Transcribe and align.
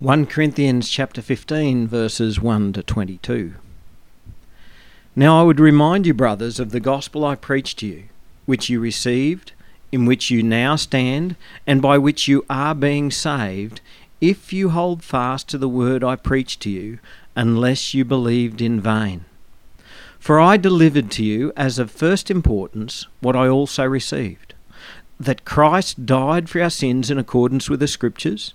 1 0.00 0.26
Corinthians 0.26 0.88
chapter 0.88 1.20
15 1.20 1.88
verses 1.88 2.40
1 2.40 2.72
to 2.74 2.84
22. 2.84 3.54
Now 5.16 5.40
I 5.40 5.42
would 5.42 5.58
remind 5.58 6.06
you 6.06 6.14
brothers 6.14 6.60
of 6.60 6.70
the 6.70 6.78
gospel 6.78 7.24
I 7.24 7.34
preached 7.34 7.80
to 7.80 7.88
you, 7.88 8.04
which 8.46 8.68
you 8.68 8.78
received, 8.78 9.50
in 9.90 10.06
which 10.06 10.30
you 10.30 10.40
now 10.40 10.76
stand, 10.76 11.34
and 11.66 11.82
by 11.82 11.98
which 11.98 12.28
you 12.28 12.46
are 12.48 12.76
being 12.76 13.10
saved, 13.10 13.80
if 14.20 14.52
you 14.52 14.68
hold 14.68 15.02
fast 15.02 15.48
to 15.48 15.58
the 15.58 15.68
word 15.68 16.04
I 16.04 16.14
preached 16.14 16.60
to 16.60 16.70
you, 16.70 17.00
unless 17.34 17.92
you 17.92 18.04
believed 18.04 18.62
in 18.62 18.80
vain. 18.80 19.24
For 20.20 20.38
I 20.38 20.58
delivered 20.58 21.10
to 21.10 21.24
you 21.24 21.52
as 21.56 21.80
of 21.80 21.90
first 21.90 22.30
importance 22.30 23.08
what 23.18 23.34
I 23.34 23.48
also 23.48 23.82
received, 23.84 24.54
that 25.18 25.44
Christ 25.44 26.06
died 26.06 26.48
for 26.48 26.62
our 26.62 26.70
sins 26.70 27.10
in 27.10 27.18
accordance 27.18 27.68
with 27.68 27.80
the 27.80 27.88
scriptures 27.88 28.54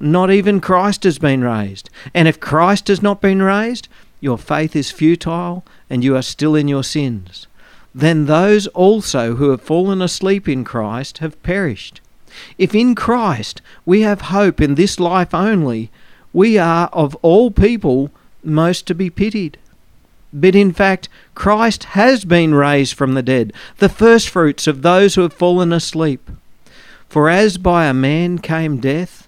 not 0.00 0.30
even 0.30 0.60
Christ 0.60 1.04
has 1.04 1.18
been 1.18 1.42
raised. 1.42 1.90
And 2.14 2.28
if 2.28 2.40
Christ 2.40 2.88
has 2.88 3.02
not 3.02 3.20
been 3.20 3.42
raised, 3.42 3.88
your 4.20 4.38
faith 4.38 4.74
is 4.74 4.90
futile 4.90 5.64
and 5.90 6.02
you 6.02 6.16
are 6.16 6.22
still 6.22 6.54
in 6.54 6.68
your 6.68 6.84
sins. 6.84 7.46
Then 7.94 8.26
those 8.26 8.66
also 8.68 9.36
who 9.36 9.50
have 9.50 9.62
fallen 9.62 10.02
asleep 10.02 10.48
in 10.48 10.64
Christ 10.64 11.18
have 11.18 11.42
perished. 11.42 12.00
If 12.58 12.74
in 12.74 12.94
Christ 12.94 13.60
we 13.84 14.02
have 14.02 14.22
hope 14.22 14.60
in 14.60 14.74
this 14.74 15.00
life 15.00 15.34
only, 15.34 15.90
we 16.32 16.58
are 16.58 16.88
of 16.92 17.16
all 17.16 17.50
people 17.50 18.10
most 18.44 18.86
to 18.86 18.94
be 18.94 19.10
pitied. 19.10 19.58
But 20.32 20.54
in 20.54 20.72
fact, 20.72 21.08
Christ 21.34 21.84
has 21.84 22.24
been 22.24 22.54
raised 22.54 22.94
from 22.94 23.14
the 23.14 23.22
dead, 23.22 23.52
the 23.78 23.88
firstfruits 23.88 24.66
of 24.66 24.82
those 24.82 25.14
who 25.14 25.22
have 25.22 25.32
fallen 25.32 25.72
asleep. 25.72 26.30
For 27.08 27.30
as 27.30 27.56
by 27.56 27.86
a 27.86 27.94
man 27.94 28.38
came 28.38 28.78
death, 28.78 29.27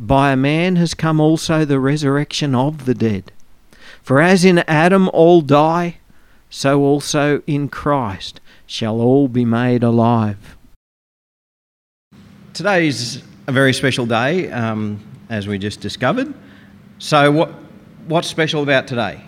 by 0.00 0.32
a 0.32 0.36
man 0.36 0.76
has 0.76 0.94
come 0.94 1.20
also 1.20 1.64
the 1.66 1.78
resurrection 1.78 2.54
of 2.54 2.86
the 2.86 2.94
dead. 2.94 3.30
For 4.02 4.20
as 4.20 4.46
in 4.46 4.60
Adam 4.60 5.10
all 5.10 5.42
die, 5.42 5.98
so 6.48 6.80
also 6.80 7.42
in 7.46 7.68
Christ 7.68 8.40
shall 8.66 9.00
all 9.00 9.28
be 9.28 9.44
made 9.44 9.82
alive. 9.82 10.56
Today 12.54 12.88
is 12.88 13.22
a 13.46 13.52
very 13.52 13.74
special 13.74 14.06
day, 14.06 14.50
um, 14.50 15.00
as 15.28 15.46
we 15.46 15.58
just 15.58 15.80
discovered. 15.80 16.32
So, 16.98 17.30
what, 17.30 17.54
what's 18.06 18.28
special 18.28 18.62
about 18.62 18.86
today? 18.86 19.20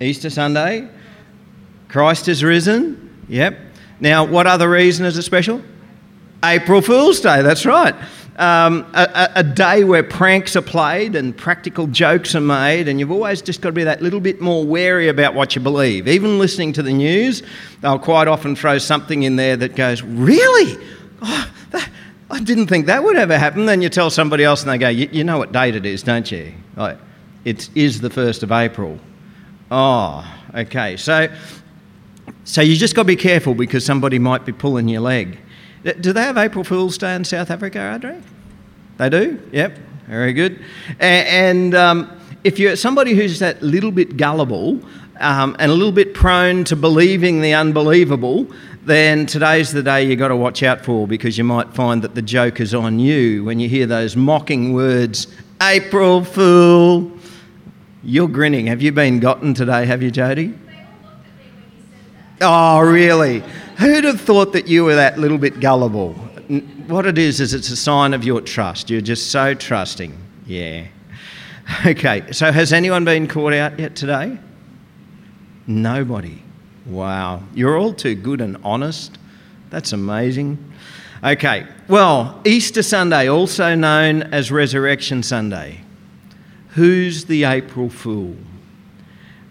Easter 0.00 0.30
Sunday. 0.30 0.88
Christ 1.88 2.28
is 2.28 2.42
risen. 2.42 3.24
Yep. 3.28 3.58
Now, 4.00 4.24
what 4.24 4.46
other 4.46 4.70
reason 4.70 5.04
is 5.04 5.16
it 5.18 5.22
special? 5.22 5.62
April 6.44 6.80
Fool's 6.80 7.20
Day, 7.20 7.42
that's 7.42 7.66
right 7.66 7.94
um, 8.36 8.84
a, 8.94 9.30
a, 9.36 9.44
day 9.44 9.84
where 9.84 10.02
pranks 10.02 10.56
are 10.56 10.62
played 10.62 11.14
and 11.14 11.36
practical 11.36 11.86
jokes 11.86 12.34
are 12.34 12.40
made, 12.40 12.88
and 12.88 12.98
you've 12.98 13.12
always 13.12 13.40
just 13.40 13.60
got 13.60 13.68
to 13.68 13.72
be 13.72 13.84
that 13.84 14.02
little 14.02 14.18
bit 14.18 14.40
more 14.40 14.64
wary 14.64 15.08
about 15.08 15.34
what 15.34 15.54
you 15.54 15.62
believe. 15.62 16.08
Even 16.08 16.40
listening 16.40 16.72
to 16.72 16.82
the 16.82 16.92
news, 16.92 17.44
they'll 17.80 17.98
quite 17.98 18.26
often 18.26 18.56
throw 18.56 18.78
something 18.78 19.22
in 19.22 19.36
there 19.36 19.56
that 19.56 19.76
goes, 19.76 20.02
Really? 20.02 20.84
Oh, 21.22 21.52
that, 21.70 21.88
I 22.28 22.40
didn't 22.40 22.66
think 22.66 22.86
that 22.86 23.04
would 23.04 23.16
ever 23.16 23.38
happen. 23.38 23.66
Then 23.66 23.80
you 23.80 23.88
tell 23.88 24.10
somebody 24.10 24.42
else, 24.42 24.62
and 24.62 24.70
they 24.70 24.78
go, 24.78 24.88
You 24.88 25.22
know 25.22 25.38
what 25.38 25.52
date 25.52 25.76
it 25.76 25.86
is, 25.86 26.02
don't 26.02 26.30
you? 26.30 26.52
Like, 26.74 26.98
it 27.44 27.70
is 27.76 28.00
the 28.00 28.10
1st 28.10 28.42
of 28.42 28.50
April. 28.50 28.98
Oh, 29.70 30.26
okay. 30.54 30.96
So, 30.96 31.32
so 32.42 32.62
you 32.62 32.74
just 32.74 32.96
got 32.96 33.02
to 33.02 33.06
be 33.06 33.16
careful 33.16 33.54
because 33.54 33.84
somebody 33.84 34.18
might 34.18 34.44
be 34.44 34.52
pulling 34.52 34.88
your 34.88 35.02
leg. 35.02 35.38
Do 35.84 36.12
they 36.12 36.22
have 36.22 36.38
April 36.38 36.64
Fool's 36.64 36.98
Day 36.98 37.14
in 37.14 37.24
South 37.24 37.50
Africa, 37.50 37.80
Andre? 37.80 38.20
They 38.96 39.10
do? 39.10 39.40
Yep. 39.52 39.78
Very 40.06 40.32
good. 40.32 40.64
And, 40.98 41.74
um, 41.74 42.10
if 42.44 42.58
you're 42.58 42.76
somebody 42.76 43.14
who's 43.14 43.38
that 43.38 43.62
little 43.62 43.90
bit 43.90 44.18
gullible 44.18 44.78
um, 45.18 45.56
and 45.58 45.72
a 45.72 45.74
little 45.74 45.92
bit 45.92 46.12
prone 46.12 46.62
to 46.64 46.76
believing 46.76 47.40
the 47.40 47.54
unbelievable, 47.54 48.46
then 48.84 49.24
today's 49.24 49.72
the 49.72 49.82
day 49.82 50.04
you've 50.04 50.18
got 50.18 50.28
to 50.28 50.36
watch 50.36 50.62
out 50.62 50.84
for 50.84 51.08
because 51.08 51.38
you 51.38 51.44
might 51.44 51.72
find 51.72 52.02
that 52.02 52.14
the 52.14 52.20
joke 52.20 52.60
is 52.60 52.74
on 52.74 52.98
you 52.98 53.42
when 53.44 53.58
you 53.58 53.68
hear 53.68 53.86
those 53.86 54.14
mocking 54.14 54.74
words, 54.74 55.26
April 55.62 56.22
Fool. 56.22 57.10
You're 58.02 58.28
grinning. 58.28 58.66
Have 58.66 58.82
you 58.82 58.92
been 58.92 59.20
gotten 59.20 59.54
today, 59.54 59.86
have 59.86 60.02
you, 60.02 60.10
Jody? 60.10 60.52
Oh, 62.42 62.80
really? 62.80 63.42
Who'd 63.78 64.04
have 64.04 64.20
thought 64.20 64.52
that 64.52 64.68
you 64.68 64.84
were 64.84 64.94
that 64.94 65.18
little 65.18 65.38
bit 65.38 65.60
gullible? 65.60 66.12
What 66.86 67.06
it 67.06 67.18
is, 67.18 67.40
is 67.40 67.54
it's 67.54 67.70
a 67.70 67.76
sign 67.76 68.14
of 68.14 68.24
your 68.24 68.40
trust. 68.40 68.90
You're 68.90 69.00
just 69.00 69.30
so 69.30 69.54
trusting. 69.54 70.16
Yeah. 70.46 70.86
Okay, 71.86 72.30
so 72.30 72.52
has 72.52 72.74
anyone 72.74 73.06
been 73.06 73.26
caught 73.26 73.54
out 73.54 73.78
yet 73.78 73.96
today? 73.96 74.38
Nobody. 75.66 76.42
Wow. 76.84 77.42
You're 77.54 77.78
all 77.78 77.94
too 77.94 78.14
good 78.14 78.42
and 78.42 78.58
honest. 78.62 79.16
That's 79.70 79.94
amazing. 79.94 80.58
Okay, 81.22 81.66
well, 81.88 82.38
Easter 82.44 82.82
Sunday, 82.82 83.30
also 83.30 83.74
known 83.74 84.24
as 84.24 84.52
Resurrection 84.52 85.22
Sunday. 85.22 85.80
Who's 86.70 87.24
the 87.24 87.44
April 87.44 87.88
Fool? 87.88 88.36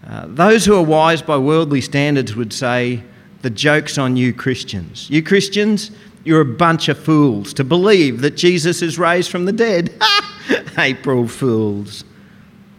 Uh, 0.06 0.26
those 0.28 0.64
who 0.64 0.76
are 0.76 0.84
wise 0.84 1.20
by 1.20 1.36
worldly 1.36 1.80
standards 1.80 2.36
would 2.36 2.52
say, 2.52 3.02
the 3.44 3.50
joke's 3.50 3.98
on 3.98 4.16
you 4.16 4.32
Christians. 4.32 5.10
You 5.10 5.22
Christians, 5.22 5.90
you're 6.24 6.40
a 6.40 6.46
bunch 6.46 6.88
of 6.88 6.98
fools 6.98 7.52
to 7.54 7.62
believe 7.62 8.22
that 8.22 8.36
Jesus 8.36 8.80
is 8.80 8.98
raised 8.98 9.30
from 9.30 9.44
the 9.44 9.52
dead. 9.52 9.92
April 10.78 11.28
fools. 11.28 12.04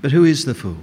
But 0.02 0.12
who 0.12 0.24
is 0.24 0.44
the 0.44 0.56
fool? 0.56 0.78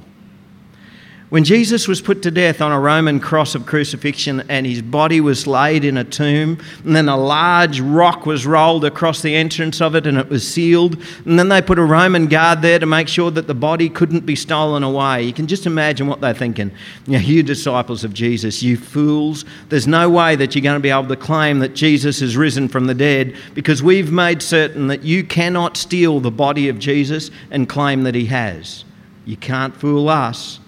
When 1.32 1.44
Jesus 1.44 1.88
was 1.88 2.02
put 2.02 2.20
to 2.24 2.30
death 2.30 2.60
on 2.60 2.72
a 2.72 2.78
Roman 2.78 3.18
cross 3.18 3.54
of 3.54 3.64
crucifixion 3.64 4.42
and 4.50 4.66
his 4.66 4.82
body 4.82 5.18
was 5.18 5.46
laid 5.46 5.82
in 5.82 5.96
a 5.96 6.04
tomb, 6.04 6.58
and 6.84 6.94
then 6.94 7.08
a 7.08 7.16
large 7.16 7.80
rock 7.80 8.26
was 8.26 8.44
rolled 8.44 8.84
across 8.84 9.22
the 9.22 9.34
entrance 9.34 9.80
of 9.80 9.94
it 9.94 10.06
and 10.06 10.18
it 10.18 10.28
was 10.28 10.46
sealed, 10.46 10.98
and 11.24 11.38
then 11.38 11.48
they 11.48 11.62
put 11.62 11.78
a 11.78 11.84
Roman 11.84 12.26
guard 12.26 12.60
there 12.60 12.78
to 12.78 12.84
make 12.84 13.08
sure 13.08 13.30
that 13.30 13.46
the 13.46 13.54
body 13.54 13.88
couldn't 13.88 14.26
be 14.26 14.36
stolen 14.36 14.82
away. 14.82 15.22
You 15.22 15.32
can 15.32 15.46
just 15.46 15.64
imagine 15.64 16.06
what 16.06 16.20
they're 16.20 16.34
thinking. 16.34 16.70
You, 17.06 17.14
know, 17.14 17.20
you 17.20 17.42
disciples 17.42 18.04
of 18.04 18.12
Jesus, 18.12 18.62
you 18.62 18.76
fools, 18.76 19.46
there's 19.70 19.86
no 19.86 20.10
way 20.10 20.36
that 20.36 20.54
you're 20.54 20.60
going 20.60 20.76
to 20.76 20.80
be 20.80 20.90
able 20.90 21.08
to 21.08 21.16
claim 21.16 21.60
that 21.60 21.72
Jesus 21.72 22.20
has 22.20 22.36
risen 22.36 22.68
from 22.68 22.84
the 22.84 22.94
dead 22.94 23.34
because 23.54 23.82
we've 23.82 24.12
made 24.12 24.42
certain 24.42 24.88
that 24.88 25.02
you 25.02 25.24
cannot 25.24 25.78
steal 25.78 26.20
the 26.20 26.30
body 26.30 26.68
of 26.68 26.78
Jesus 26.78 27.30
and 27.50 27.70
claim 27.70 28.02
that 28.02 28.14
he 28.14 28.26
has. 28.26 28.84
You 29.24 29.38
can't 29.38 29.74
fool 29.74 30.10
us. 30.10 30.58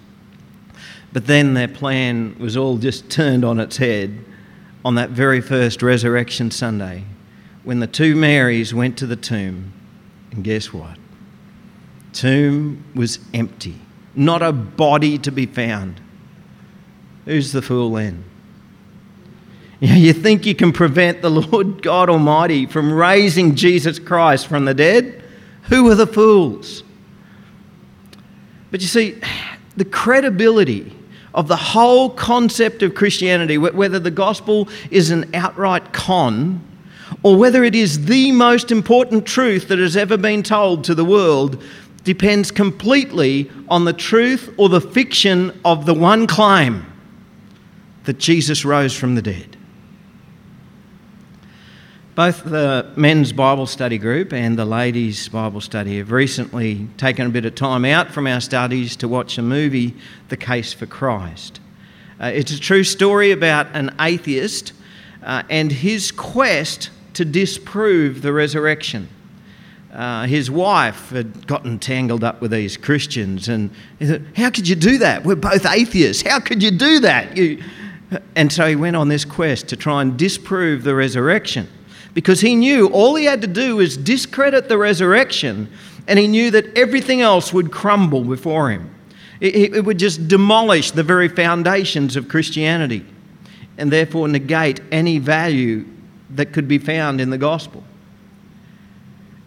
But 1.14 1.28
then 1.28 1.55
their 1.55 1.69
plan 1.69 2.37
was 2.40 2.56
all 2.56 2.76
just 2.76 3.08
turned 3.08 3.44
on 3.44 3.61
its 3.61 3.76
head 3.76 4.19
on 4.84 4.96
that 4.96 5.11
very 5.11 5.40
first 5.40 5.81
Resurrection 5.81 6.50
Sunday 6.50 7.05
when 7.62 7.78
the 7.78 7.87
two 7.87 8.16
Marys 8.16 8.75
went 8.75 8.99
to 8.99 9.06
the 9.06 9.16
tomb. 9.16 9.72
And 10.32 10.43
guess 10.43 10.72
what? 10.72 10.99
Tomb 12.12 12.84
was 12.96 13.20
empty, 13.32 13.76
not 14.16 14.43
a 14.43 14.52
body 14.52 15.16
to 15.19 15.31
be 15.31 15.46
found. 15.46 16.00
Who's 17.26 17.52
the 17.52 17.62
fool 17.62 17.93
then? 17.93 18.25
You, 19.81 20.12
think 20.14 20.46
you 20.46 20.55
can 20.55 20.72
prevent 20.72 21.22
the 21.22 21.31
Lord 21.31 21.81
God 21.81 22.11
Almighty 22.11 22.66
from 22.66 22.93
raising 22.93 23.55
Jesus 23.55 24.00
Christ 24.00 24.49
from 24.49 24.64
the 24.64 24.75
dead? 24.75 25.22
Who 25.64 25.88
are 25.90 25.94
the 25.94 26.08
fools? 26.08 26.82
But 28.72 28.81
you 28.81 28.88
see, 28.88 29.20
the 29.76 29.84
credibility 29.84 30.93
of 31.35 31.49
the 31.49 31.57
whole 31.57 32.11
concept 32.11 32.83
of 32.83 32.95
Christianity, 32.95 33.59
whether 33.59 33.99
the 33.99 34.11
gospel 34.11 34.69
is 34.91 35.11
an 35.11 35.35
outright 35.35 35.93
con 35.93 36.63
or 37.23 37.37
whether 37.37 37.65
it 37.65 37.75
is 37.75 38.07
the 38.07 38.33
most 38.33 38.71
important 38.71 39.27
truth 39.27 39.69
that 39.69 39.79
has 39.79 39.97
ever 39.97 40.17
been 40.17 40.43
told 40.43 40.85
to 40.85 40.95
the 40.95 41.05
world, 41.05 41.63
depends 42.05 42.51
completely 42.51 43.51
on 43.69 43.85
the 43.85 43.93
truth 43.93 44.53
or 44.57 44.69
the 44.69 44.81
fiction 44.81 45.59
of 45.65 45.87
the 45.87 45.95
one 45.95 46.27
claim 46.27 46.87
that 48.05 48.19
Jesus 48.19 48.65
rose 48.65 48.97
from 48.97 49.15
the 49.15 49.23
dead. 49.23 49.57
Both 52.14 52.44
the 52.44 52.93
men's 52.94 53.32
Bible 53.32 53.66
study 53.66 53.99
group 53.99 54.32
and 54.32 54.56
the 54.56 54.64
ladies' 54.64 55.28
Bible 55.28 55.61
study 55.61 55.99
have 55.99 56.12
recently 56.12 56.87
taken 56.96 57.26
a 57.26 57.31
bit 57.31 57.44
of 57.44 57.56
time 57.56 57.84
out 57.84 58.12
from 58.12 58.28
our 58.28 58.40
studies 58.40 58.94
to 58.96 59.08
watch 59.08 59.37
a 59.37 59.43
movie, 59.43 59.96
The 60.28 60.37
Case 60.37 60.72
for 60.72 60.87
Christ. 60.87 61.58
Uh, 62.20 62.26
it's 62.26 62.52
a 62.52 62.61
true 62.61 62.84
story 62.84 63.32
about 63.32 63.66
an 63.75 63.96
atheist 63.99 64.75
uh, 65.25 65.43
and 65.50 65.72
his 65.72 66.12
quest 66.12 66.90
to 67.14 67.25
disprove 67.25 68.22
the 68.22 68.32
resurrection. 68.32 69.08
Uh, 69.93 70.26
his 70.26 70.49
wife 70.49 71.11
had 71.11 71.49
gotten 71.49 71.81
tangled 71.81 72.22
up 72.22 72.40
with 72.40 72.52
these 72.52 72.76
Christians, 72.76 73.49
and 73.49 73.70
he 73.99 74.06
thought, 74.06 74.22
How 74.37 74.50
could 74.50 74.69
you 74.69 74.76
do 74.76 74.99
that? 74.99 75.25
We're 75.25 75.34
both 75.34 75.66
atheists. 75.66 76.22
How 76.22 76.38
could 76.38 76.62
you 76.62 76.70
do 76.70 77.00
that? 77.00 77.37
You... 77.37 77.61
And 78.37 78.52
so 78.52 78.69
he 78.69 78.76
went 78.76 78.94
on 78.94 79.08
this 79.08 79.25
quest 79.25 79.66
to 79.69 79.76
try 79.76 80.00
and 80.00 80.16
disprove 80.16 80.84
the 80.84 80.94
resurrection 80.94 81.69
because 82.14 82.40
he 82.40 82.55
knew 82.55 82.87
all 82.88 83.16
he 83.16 83.25
had 83.25 83.43
to 83.43 83.49
do 83.49 83.76
was 83.76 83.96
discredit 83.96 84.69
the 84.69 84.78
resurrection, 84.78 85.69
and 86.06 86.19
he 86.19 86.28
knew 86.28 86.50
that 86.52 86.78
everything 86.78 87.20
else 87.20 87.52
would 87.52 87.72
crumble 87.72 88.22
before 88.22 88.70
him. 88.70 88.94
It, 89.40 89.75
it 89.75 89.84
would 89.84 89.99
just 89.99 90.28
demolish 90.28 90.93
the 90.93 91.02
very 91.02 91.28
foundations 91.28 92.16
of 92.16 92.28
Christianity 92.28 93.05
and 93.76 93.90
therefore 93.90 94.28
negate 94.28 94.81
any 94.93 95.19
value 95.19 95.84
that 96.31 96.52
could 96.52 96.69
be 96.69 96.78
found 96.78 97.20
in 97.20 97.31
the 97.31 97.38
gospel. 97.38 97.82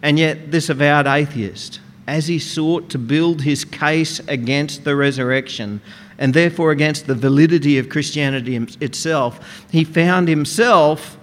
And 0.02 0.18
yet, 0.18 0.50
this 0.50 0.68
avowed 0.68 1.06
atheist, 1.06 1.80
as 2.06 2.28
he 2.28 2.38
sought 2.38 2.90
to 2.90 2.98
build 2.98 3.42
his 3.42 3.64
case 3.64 4.20
against 4.28 4.84
the 4.84 4.94
resurrection 4.94 5.80
and 6.18 6.34
therefore 6.34 6.70
against 6.70 7.06
the 7.06 7.14
validity 7.14 7.78
of 7.78 7.88
Christianity 7.88 8.56
itself, 8.80 9.66
he 9.70 9.84
found 9.84 10.28
himself 10.28 11.17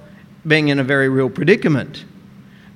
being 0.47 0.67
in 0.67 0.79
a 0.79 0.83
very 0.83 1.09
real 1.09 1.29
predicament. 1.29 2.05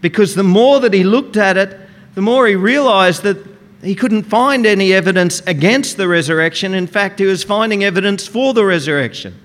Because 0.01 0.36
the 0.36 0.44
more 0.44 0.80
that 0.80 0.94
he 0.94 1.04
looked 1.04 1.38
at 1.38 1.57
it, 1.57 1.80
the 2.16 2.21
more 2.21 2.48
he 2.48 2.56
realized 2.56 3.24
that 3.24 3.38
he 3.81 3.95
couldn't 3.95 4.24
find 4.24 4.66
any 4.66 4.94
evidence 4.94 5.42
against 5.42 5.98
the 5.98 6.07
resurrection. 6.07 6.74
In 6.74 6.88
fact, 6.88 7.19
he 7.19 7.25
was 7.25 7.44
finding 7.44 7.83
evidence 7.83 8.27
for 8.27 8.54
the 8.54 8.66
resurrection. 8.66 9.36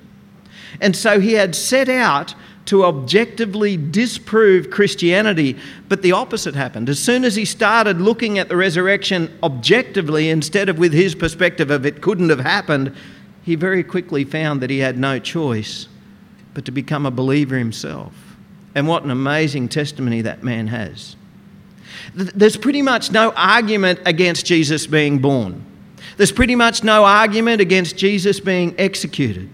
And 0.81 0.97
so 0.97 1.21
he 1.21 1.35
had 1.35 1.55
set 1.55 1.89
out 1.89 2.35
to 2.67 2.85
objectively 2.85 3.77
disprove 3.77 4.71
Christianity, 4.71 5.57
but 5.89 6.03
the 6.03 6.13
opposite 6.13 6.55
happened. 6.55 6.89
As 6.89 6.99
soon 6.99 7.25
as 7.25 7.37
he 7.37 7.45
started 7.45 8.01
looking 8.01 8.39
at 8.39 8.49
the 8.49 8.57
resurrection 8.57 9.37
objectively 9.43 10.31
instead 10.31 10.69
of 10.69 10.79
with 10.79 10.93
his 10.93 11.15
perspective 11.15 11.71
of 11.71 11.85
it 11.85 12.01
couldn't 12.01 12.31
have 12.31 12.41
happened, 12.41 12.95
he 13.43 13.55
very 13.55 13.85
quickly 13.85 14.25
found 14.25 14.63
that 14.63 14.71
he 14.71 14.79
had 14.79 14.99
no 14.99 15.19
choice 15.19 15.89
but 16.55 16.65
to 16.65 16.71
become 16.71 17.05
a 17.05 17.11
believer 17.11 17.59
himself. 17.59 18.15
And 18.75 18.89
what 18.89 19.05
an 19.05 19.11
amazing 19.11 19.69
testimony 19.69 20.23
that 20.23 20.43
man 20.43 20.69
has. 20.69 21.17
There's 22.15 22.57
pretty 22.57 22.83
much 22.83 23.13
no 23.13 23.33
argument 23.37 24.01
against 24.07 24.47
Jesus 24.47 24.87
being 24.87 25.19
born. 25.19 25.65
There's 26.17 26.33
pretty 26.33 26.55
much 26.55 26.83
no 26.85 27.05
argument 27.05 27.61
against 27.61 27.97
Jesus 27.97 28.41
being 28.41 28.75
executed. 28.79 29.49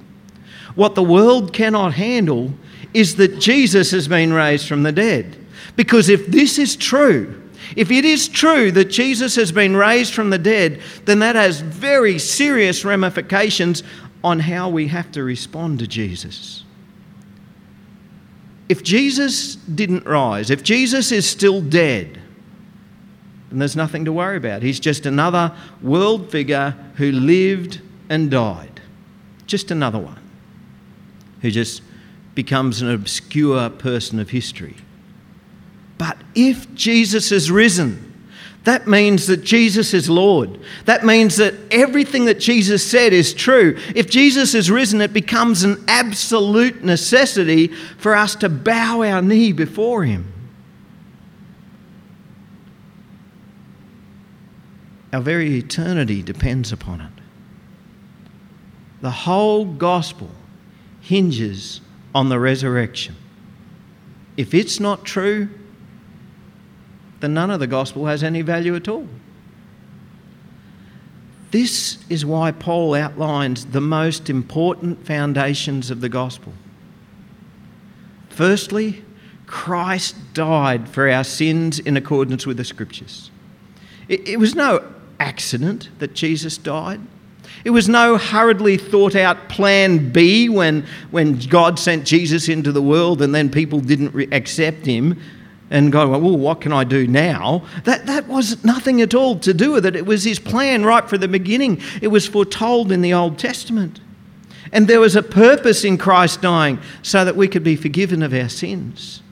What 0.74 0.94
the 0.94 1.02
world 1.02 1.52
cannot 1.52 1.94
handle 1.94 2.52
is 2.94 3.16
that 3.16 3.38
Jesus 3.38 3.90
has 3.90 4.08
been 4.08 4.32
raised 4.32 4.68
from 4.68 4.82
the 4.82 4.92
dead. 4.92 5.36
Because 5.76 6.08
if 6.08 6.26
this 6.26 6.58
is 6.58 6.76
true, 6.76 7.40
if 7.76 7.90
it 7.90 8.04
is 8.04 8.28
true 8.28 8.72
that 8.72 8.86
Jesus 8.86 9.36
has 9.36 9.52
been 9.52 9.76
raised 9.76 10.12
from 10.12 10.30
the 10.30 10.38
dead, 10.38 10.80
then 11.04 11.20
that 11.20 11.36
has 11.36 11.60
very 11.60 12.18
serious 12.18 12.84
ramifications 12.84 13.82
on 14.24 14.40
how 14.40 14.68
we 14.68 14.88
have 14.88 15.10
to 15.12 15.22
respond 15.22 15.78
to 15.78 15.86
Jesus. 15.86 16.64
If 18.70 18.84
Jesus 18.84 19.56
didn't 19.56 20.06
rise, 20.06 20.48
if 20.48 20.62
Jesus 20.62 21.10
is 21.10 21.28
still 21.28 21.60
dead, 21.60 22.20
then 23.48 23.58
there's 23.58 23.74
nothing 23.74 24.04
to 24.04 24.12
worry 24.12 24.36
about. 24.36 24.62
He's 24.62 24.78
just 24.78 25.06
another 25.06 25.52
world 25.82 26.30
figure 26.30 26.76
who 26.94 27.10
lived 27.10 27.80
and 28.08 28.30
died. 28.30 28.80
Just 29.48 29.72
another 29.72 29.98
one 29.98 30.22
who 31.42 31.50
just 31.50 31.82
becomes 32.36 32.80
an 32.80 32.92
obscure 32.92 33.70
person 33.70 34.20
of 34.20 34.30
history. 34.30 34.76
But 35.98 36.18
if 36.36 36.72
Jesus 36.72 37.30
has 37.30 37.50
risen, 37.50 38.09
that 38.64 38.86
means 38.86 39.26
that 39.28 39.42
Jesus 39.42 39.94
is 39.94 40.10
Lord. 40.10 40.60
That 40.84 41.04
means 41.04 41.36
that 41.36 41.54
everything 41.70 42.26
that 42.26 42.38
Jesus 42.38 42.88
said 42.88 43.12
is 43.14 43.32
true. 43.32 43.78
If 43.94 44.10
Jesus 44.10 44.54
is 44.54 44.70
risen, 44.70 45.00
it 45.00 45.14
becomes 45.14 45.62
an 45.62 45.82
absolute 45.88 46.84
necessity 46.84 47.68
for 47.68 48.14
us 48.14 48.34
to 48.36 48.50
bow 48.50 49.02
our 49.02 49.22
knee 49.22 49.52
before 49.52 50.04
Him. 50.04 50.30
Our 55.12 55.22
very 55.22 55.56
eternity 55.56 56.22
depends 56.22 56.70
upon 56.70 57.00
it. 57.00 57.10
The 59.00 59.10
whole 59.10 59.64
gospel 59.64 60.30
hinges 61.00 61.80
on 62.14 62.28
the 62.28 62.38
resurrection. 62.38 63.16
If 64.36 64.52
it's 64.52 64.78
not 64.78 65.04
true, 65.04 65.48
then 67.20 67.34
none 67.34 67.50
of 67.50 67.60
the 67.60 67.66
gospel 67.66 68.06
has 68.06 68.22
any 68.22 68.42
value 68.42 68.74
at 68.74 68.88
all. 68.88 69.06
This 71.50 71.98
is 72.08 72.24
why 72.24 72.52
Paul 72.52 72.94
outlines 72.94 73.66
the 73.66 73.80
most 73.80 74.30
important 74.30 75.04
foundations 75.04 75.90
of 75.90 76.00
the 76.00 76.08
gospel. 76.08 76.52
Firstly, 78.28 79.04
Christ 79.46 80.14
died 80.32 80.88
for 80.88 81.08
our 81.08 81.24
sins 81.24 81.80
in 81.80 81.96
accordance 81.96 82.46
with 82.46 82.56
the 82.56 82.64
scriptures. 82.64 83.30
It, 84.08 84.28
it 84.28 84.36
was 84.38 84.54
no 84.54 84.84
accident 85.18 85.90
that 85.98 86.14
Jesus 86.14 86.56
died. 86.56 87.00
It 87.64 87.70
was 87.70 87.88
no 87.88 88.16
hurriedly 88.16 88.76
thought 88.76 89.16
out 89.16 89.48
plan 89.48 90.12
B 90.12 90.48
when, 90.48 90.86
when 91.10 91.38
God 91.38 91.78
sent 91.78 92.06
Jesus 92.06 92.48
into 92.48 92.70
the 92.70 92.80
world 92.80 93.20
and 93.20 93.34
then 93.34 93.50
people 93.50 93.80
didn't 93.80 94.14
re- 94.14 94.28
accept 94.30 94.86
him 94.86 95.20
and 95.70 95.94
went, 95.94 96.10
well, 96.10 96.36
what 96.36 96.60
can 96.60 96.72
I 96.72 96.82
do 96.82 97.06
now? 97.06 97.62
That, 97.84 98.06
that 98.06 98.26
was 98.26 98.64
nothing 98.64 99.00
at 99.00 99.14
all 99.14 99.38
to 99.38 99.54
do 99.54 99.70
with 99.70 99.86
it. 99.86 99.94
It 99.94 100.04
was 100.04 100.24
his 100.24 100.40
plan 100.40 100.84
right 100.84 101.08
from 101.08 101.20
the 101.20 101.28
beginning. 101.28 101.80
It 102.02 102.08
was 102.08 102.26
foretold 102.26 102.90
in 102.90 103.02
the 103.02 103.14
Old 103.14 103.38
Testament. 103.38 104.00
And 104.72 104.88
there 104.88 105.00
was 105.00 105.14
a 105.14 105.22
purpose 105.22 105.84
in 105.84 105.96
Christ 105.96 106.42
dying 106.42 106.80
so 107.02 107.24
that 107.24 107.36
we 107.36 107.46
could 107.46 107.62
be 107.62 107.76
forgiven 107.76 108.22
of 108.22 108.34
our 108.34 108.48
sins. 108.48 109.22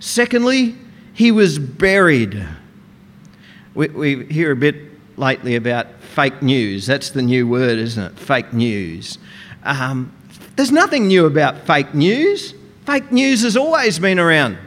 Secondly, 0.00 0.74
he 1.14 1.30
was 1.30 1.58
buried. 1.58 2.44
We, 3.74 3.88
we 3.88 4.24
hear 4.26 4.50
a 4.50 4.56
bit 4.56 4.76
lately 5.16 5.54
about 5.54 5.86
fake 6.00 6.42
news. 6.42 6.86
That's 6.86 7.10
the 7.10 7.22
new 7.22 7.46
word, 7.46 7.78
isn't 7.78 8.02
it? 8.02 8.18
Fake 8.18 8.52
news. 8.52 9.18
Um, 9.62 10.12
there's 10.56 10.72
nothing 10.72 11.06
new 11.06 11.26
about 11.26 11.64
fake 11.66 11.94
news. 11.94 12.54
Fake 12.86 13.12
news 13.12 13.42
has 13.42 13.56
always 13.56 13.98
been 14.00 14.18
around. 14.18 14.58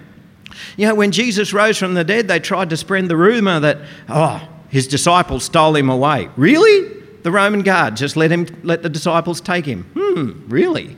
You 0.78 0.88
know, 0.88 0.96
when 0.96 1.12
Jesus 1.12 1.54
rose 1.54 1.78
from 1.78 1.94
the 1.94 2.04
dead, 2.04 2.28
they 2.28 2.40
tried 2.40 2.70
to 2.70 2.78
spread 2.78 3.08
the 3.08 3.18
rumour 3.18 3.60
that, 3.60 3.80
oh, 4.10 4.48
his 4.70 4.88
disciples 4.88 5.44
stole 5.44 5.76
him 5.76 5.90
away. 5.90 6.30
Really? 6.38 7.02
The 7.24 7.32
Roman 7.32 7.62
guard 7.62 7.98
just 7.98 8.16
let 8.16 8.32
him 8.32 8.48
let 8.64 8.82
the 8.84 8.90
disciples 8.90 9.42
take 9.42 9.66
him. 9.66 9.84
Hmm, 9.96 10.50
really? 10.50 10.98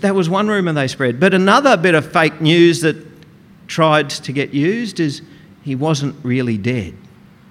That 0.00 0.14
was 0.14 0.30
one 0.30 0.48
rumour 0.48 0.72
they 0.72 0.88
spread. 0.88 1.20
But 1.20 1.34
another 1.34 1.76
bit 1.76 1.94
of 1.94 2.10
fake 2.10 2.40
news 2.40 2.80
that 2.80 2.96
tried 3.66 4.08
to 4.10 4.32
get 4.32 4.54
used 4.54 5.00
is 5.00 5.20
he 5.62 5.74
wasn't 5.74 6.14
really 6.22 6.56
dead. 6.56 6.94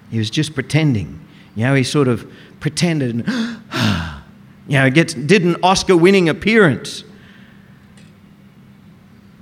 He 0.10 0.18
was 0.18 0.30
just 0.30 0.56
pretending. 0.56 1.20
You 1.56 1.66
know, 1.66 1.76
he 1.76 1.84
sort 1.84 2.08
of 2.08 2.32
pretended, 2.60 3.16
and, 3.16 3.28
you 4.68 4.78
know, 4.80 4.90
gets, 4.90 5.14
did 5.14 5.44
an 5.44 5.58
Oscar 5.62 5.96
winning 5.96 6.30
appearance. 6.30 7.04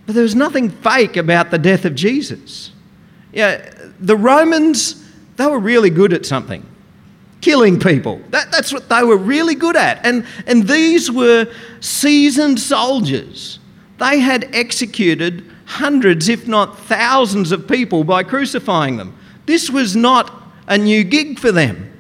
But 0.06 0.16
there 0.16 0.24
was 0.24 0.36
nothing 0.36 0.70
fake 0.70 1.18
about 1.18 1.52
the 1.52 1.58
death 1.58 1.86
of 1.86 1.96
Jesus. 1.96 2.72
Yeah, 3.32 3.74
the 4.00 4.18
Romans, 4.18 5.04
they 5.38 5.48
were 5.48 5.60
really 5.60 5.90
good 5.90 6.14
at 6.14 6.26
something 6.26 6.66
killing 7.44 7.78
people. 7.78 8.22
That, 8.30 8.52
that's 8.52 8.72
what 8.72 8.88
they 8.88 9.04
were 9.04 9.18
really 9.18 9.54
good 9.54 9.76
at. 9.76 10.04
And, 10.06 10.26
and 10.48 10.66
these 10.66 11.12
were 11.12 11.52
seasoned 11.82 12.60
soldiers. 12.60 13.60
They 14.00 14.20
had 14.20 14.50
executed 14.56 15.52
hundreds, 15.66 16.30
if 16.30 16.48
not 16.48 16.80
thousands, 16.80 17.52
of 17.52 17.68
people 17.68 18.06
by 18.06 18.24
crucifying 18.24 18.96
them. 18.96 19.16
This 19.46 19.70
was 19.70 19.96
not 19.96 20.34
a 20.68 20.78
new 20.78 21.04
gig 21.04 21.38
for 21.38 21.52
them. 21.52 21.92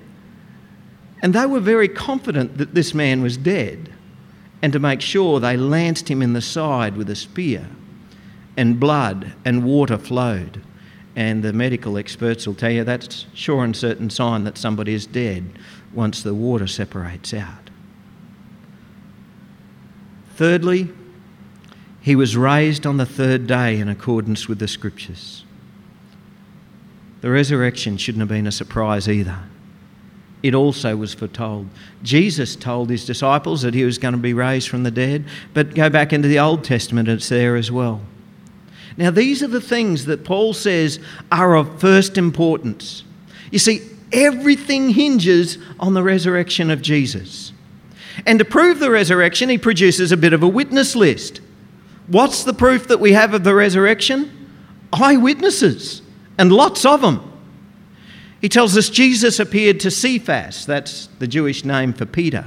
And 1.21 1.35
they 1.35 1.45
were 1.45 1.59
very 1.59 1.89
confident 1.89 2.57
that 2.57 2.73
this 2.73 2.93
man 2.93 3.21
was 3.21 3.35
dead. 3.35 3.89
And 4.61 4.71
to 4.71 4.79
make 4.79 5.01
sure, 5.01 5.41
they 5.41 5.57
lanced 5.57 6.09
him 6.09 6.21
in 6.21 6.31
the 6.31 6.41
side 6.41 6.95
with 6.95 7.09
a 7.09 7.15
spear, 7.15 7.67
and 8.57 8.79
blood 8.79 9.33
and 9.45 9.63
water 9.63 9.97
flowed. 9.97 10.61
And 11.15 11.43
the 11.43 11.53
medical 11.53 11.97
experts 11.97 12.47
will 12.47 12.55
tell 12.55 12.71
you 12.71 12.83
that's 12.83 13.25
sure 13.33 13.63
and 13.63 13.75
certain 13.75 14.09
sign 14.09 14.43
that 14.45 14.57
somebody 14.57 14.93
is 14.93 15.05
dead 15.05 15.45
once 15.93 16.23
the 16.23 16.33
water 16.33 16.67
separates 16.67 17.33
out. 17.33 17.69
Thirdly, 20.35 20.89
he 22.01 22.15
was 22.15 22.35
raised 22.35 22.85
on 22.85 22.97
the 22.97 23.05
third 23.05 23.47
day 23.47 23.79
in 23.79 23.87
accordance 23.87 24.47
with 24.47 24.59
the 24.59 24.67
scriptures. 24.67 25.45
The 27.21 27.29
resurrection 27.29 27.97
shouldn't 27.97 28.21
have 28.21 28.29
been 28.29 28.47
a 28.47 28.51
surprise 28.51 29.07
either. 29.07 29.39
It 30.41 30.53
also 30.53 30.97
was 30.97 31.13
foretold. 31.13 31.69
Jesus 32.01 32.57
told 32.57 32.89
his 32.89 33.05
disciples 33.05 33.61
that 33.61 33.73
he 33.73 33.85
was 33.85 33.97
going 33.97 34.13
to 34.13 34.19
be 34.19 34.33
raised 34.33 34.67
from 34.67 34.83
the 34.83 34.91
dead, 34.91 35.23
but 35.53 35.73
go 35.73 35.89
back 35.89 36.11
into 36.11 36.27
the 36.27 36.39
Old 36.39 36.65
Testament, 36.65 37.07
it's 37.07 37.29
there 37.29 37.55
as 37.55 37.71
well. 37.71 38.01
Now, 38.97 39.11
these 39.11 39.41
are 39.41 39.47
the 39.47 39.61
things 39.61 40.05
that 40.05 40.23
Paul 40.23 40.53
says 40.53 40.99
are 41.31 41.55
of 41.55 41.79
first 41.79 42.17
importance. 42.17 43.03
You 43.51 43.59
see, 43.59 43.81
everything 44.11 44.89
hinges 44.89 45.57
on 45.79 45.93
the 45.93 46.03
resurrection 46.03 46.69
of 46.69 46.81
Jesus. 46.81 47.51
And 48.25 48.37
to 48.39 48.45
prove 48.45 48.79
the 48.79 48.91
resurrection, 48.91 49.49
he 49.49 49.57
produces 49.57 50.11
a 50.11 50.17
bit 50.17 50.33
of 50.33 50.43
a 50.43 50.47
witness 50.47 50.95
list. 50.95 51.41
What's 52.07 52.43
the 52.43 52.53
proof 52.53 52.87
that 52.89 52.99
we 52.99 53.13
have 53.13 53.33
of 53.33 53.43
the 53.43 53.55
resurrection? 53.55 54.31
Eyewitnesses, 54.91 56.03
and 56.37 56.51
lots 56.51 56.85
of 56.85 57.01
them. 57.01 57.31
He 58.41 58.49
tells 58.49 58.77
us 58.77 58.89
Jesus 58.89 59.39
appeared 59.39 59.79
to 59.79 59.89
Cephas, 59.89 60.65
that's 60.65 61.07
the 61.17 61.27
Jewish 61.27 61.63
name 61.63 61.93
for 61.93 62.05
Peter, 62.05 62.45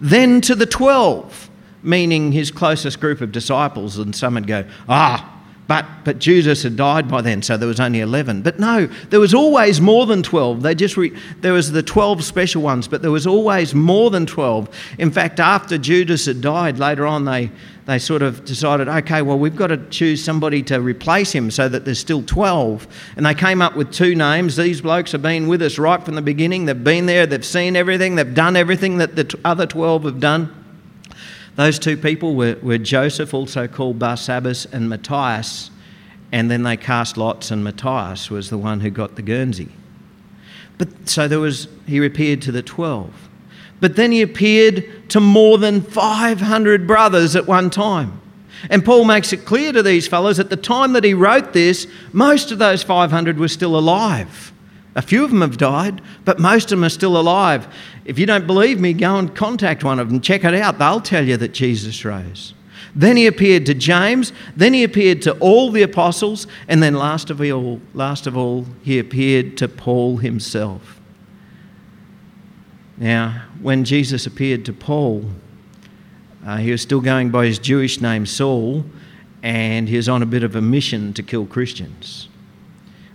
then 0.00 0.40
to 0.42 0.54
the 0.54 0.66
twelve, 0.66 1.50
meaning 1.82 2.32
his 2.32 2.50
closest 2.50 3.00
group 3.00 3.20
of 3.20 3.32
disciples. 3.32 3.98
And 3.98 4.14
some 4.14 4.34
would 4.34 4.46
go, 4.46 4.64
ah, 4.88 5.35
but, 5.68 5.84
but 6.04 6.20
Jesus 6.20 6.62
had 6.62 6.76
died 6.76 7.08
by 7.08 7.22
then, 7.22 7.42
so 7.42 7.56
there 7.56 7.66
was 7.66 7.80
only 7.80 8.00
11. 8.00 8.42
But 8.42 8.60
no, 8.60 8.86
there 9.10 9.18
was 9.18 9.34
always 9.34 9.80
more 9.80 10.06
than 10.06 10.22
12. 10.22 10.62
They 10.62 10.76
just 10.76 10.96
re- 10.96 11.12
there 11.40 11.52
was 11.52 11.72
the 11.72 11.82
12 11.82 12.22
special 12.22 12.62
ones, 12.62 12.86
but 12.86 13.02
there 13.02 13.10
was 13.10 13.26
always 13.26 13.74
more 13.74 14.10
than 14.10 14.26
12. 14.26 14.68
In 14.98 15.10
fact, 15.10 15.40
after 15.40 15.76
Judas 15.76 16.26
had 16.26 16.40
died, 16.40 16.78
later 16.78 17.04
on 17.04 17.24
they, 17.24 17.50
they 17.86 17.98
sort 17.98 18.22
of 18.22 18.44
decided, 18.44 18.86
okay, 18.86 19.22
well, 19.22 19.38
we've 19.38 19.56
got 19.56 19.68
to 19.68 19.78
choose 19.88 20.22
somebody 20.22 20.62
to 20.64 20.80
replace 20.80 21.32
him 21.32 21.50
so 21.50 21.68
that 21.68 21.84
there's 21.84 21.98
still 21.98 22.22
12. 22.22 22.86
And 23.16 23.26
they 23.26 23.34
came 23.34 23.60
up 23.60 23.74
with 23.74 23.92
two 23.92 24.14
names. 24.14 24.54
These 24.54 24.82
blokes 24.82 25.10
have 25.12 25.22
been 25.22 25.48
with 25.48 25.62
us 25.62 25.78
right 25.78 26.02
from 26.02 26.14
the 26.14 26.22
beginning. 26.22 26.66
They've 26.66 26.84
been 26.84 27.06
there, 27.06 27.26
they've 27.26 27.44
seen 27.44 27.74
everything, 27.74 28.14
they've 28.14 28.34
done 28.34 28.54
everything 28.54 28.98
that 28.98 29.16
the 29.16 29.36
other 29.44 29.66
12 29.66 30.04
have 30.04 30.20
done. 30.20 30.65
Those 31.56 31.78
two 31.78 31.96
people 31.96 32.34
were, 32.34 32.56
were 32.62 32.78
Joseph, 32.78 33.34
also 33.34 33.66
called 33.66 33.98
Barsabbas, 33.98 34.66
and 34.72 34.88
Matthias. 34.88 35.70
And 36.32 36.50
then 36.50 36.62
they 36.62 36.76
cast 36.76 37.16
lots, 37.16 37.50
and 37.50 37.64
Matthias 37.64 38.30
was 38.30 38.50
the 38.50 38.58
one 38.58 38.80
who 38.80 38.90
got 38.90 39.16
the 39.16 39.22
Guernsey. 39.22 39.68
But 40.78 41.08
so 41.08 41.26
there 41.26 41.40
was, 41.40 41.68
he 41.86 42.04
appeared 42.04 42.42
to 42.42 42.52
the 42.52 42.62
12. 42.62 43.10
But 43.80 43.96
then 43.96 44.12
he 44.12 44.22
appeared 44.22 45.08
to 45.10 45.20
more 45.20 45.58
than 45.58 45.80
500 45.80 46.86
brothers 46.86 47.36
at 47.36 47.46
one 47.46 47.70
time. 47.70 48.20
And 48.70 48.84
Paul 48.84 49.04
makes 49.04 49.32
it 49.32 49.44
clear 49.44 49.72
to 49.72 49.82
these 49.82 50.08
fellows 50.08 50.38
at 50.38 50.50
the 50.50 50.56
time 50.56 50.92
that 50.94 51.04
he 51.04 51.14
wrote 51.14 51.52
this, 51.52 51.86
most 52.12 52.50
of 52.50 52.58
those 52.58 52.82
500 52.82 53.38
were 53.38 53.48
still 53.48 53.78
alive. 53.78 54.52
A 54.96 55.02
few 55.02 55.24
of 55.24 55.30
them 55.30 55.42
have 55.42 55.58
died, 55.58 56.00
but 56.24 56.38
most 56.38 56.72
of 56.72 56.78
them 56.78 56.84
are 56.84 56.88
still 56.88 57.18
alive. 57.18 57.68
If 58.06 58.18
you 58.18 58.24
don't 58.24 58.46
believe 58.46 58.80
me, 58.80 58.94
go 58.94 59.18
and 59.18 59.32
contact 59.36 59.84
one 59.84 60.00
of 60.00 60.08
them, 60.08 60.22
check 60.22 60.42
it 60.42 60.54
out. 60.54 60.78
They'll 60.78 61.02
tell 61.02 61.24
you 61.24 61.36
that 61.36 61.52
Jesus 61.52 62.02
rose. 62.02 62.54
Then 62.94 63.18
he 63.18 63.26
appeared 63.26 63.66
to 63.66 63.74
James, 63.74 64.32
then 64.56 64.72
he 64.72 64.82
appeared 64.82 65.20
to 65.22 65.36
all 65.38 65.70
the 65.70 65.82
apostles, 65.82 66.46
and 66.66 66.82
then 66.82 66.94
last 66.94 67.28
of 67.28 67.42
all, 67.42 67.78
last 67.92 68.26
of 68.26 68.38
all, 68.38 68.64
he 68.82 68.98
appeared 68.98 69.58
to 69.58 69.68
Paul 69.68 70.16
himself. 70.16 70.98
Now, 72.96 73.44
when 73.60 73.84
Jesus 73.84 74.24
appeared 74.24 74.64
to 74.64 74.72
Paul, 74.72 75.26
uh, 76.46 76.56
he 76.56 76.70
was 76.70 76.80
still 76.80 77.02
going 77.02 77.28
by 77.28 77.44
his 77.44 77.58
Jewish 77.58 78.00
name 78.00 78.24
Saul, 78.24 78.86
and 79.42 79.90
he 79.90 79.98
was 79.98 80.08
on 80.08 80.22
a 80.22 80.26
bit 80.26 80.42
of 80.42 80.56
a 80.56 80.62
mission 80.62 81.12
to 81.12 81.22
kill 81.22 81.44
Christians. 81.44 82.30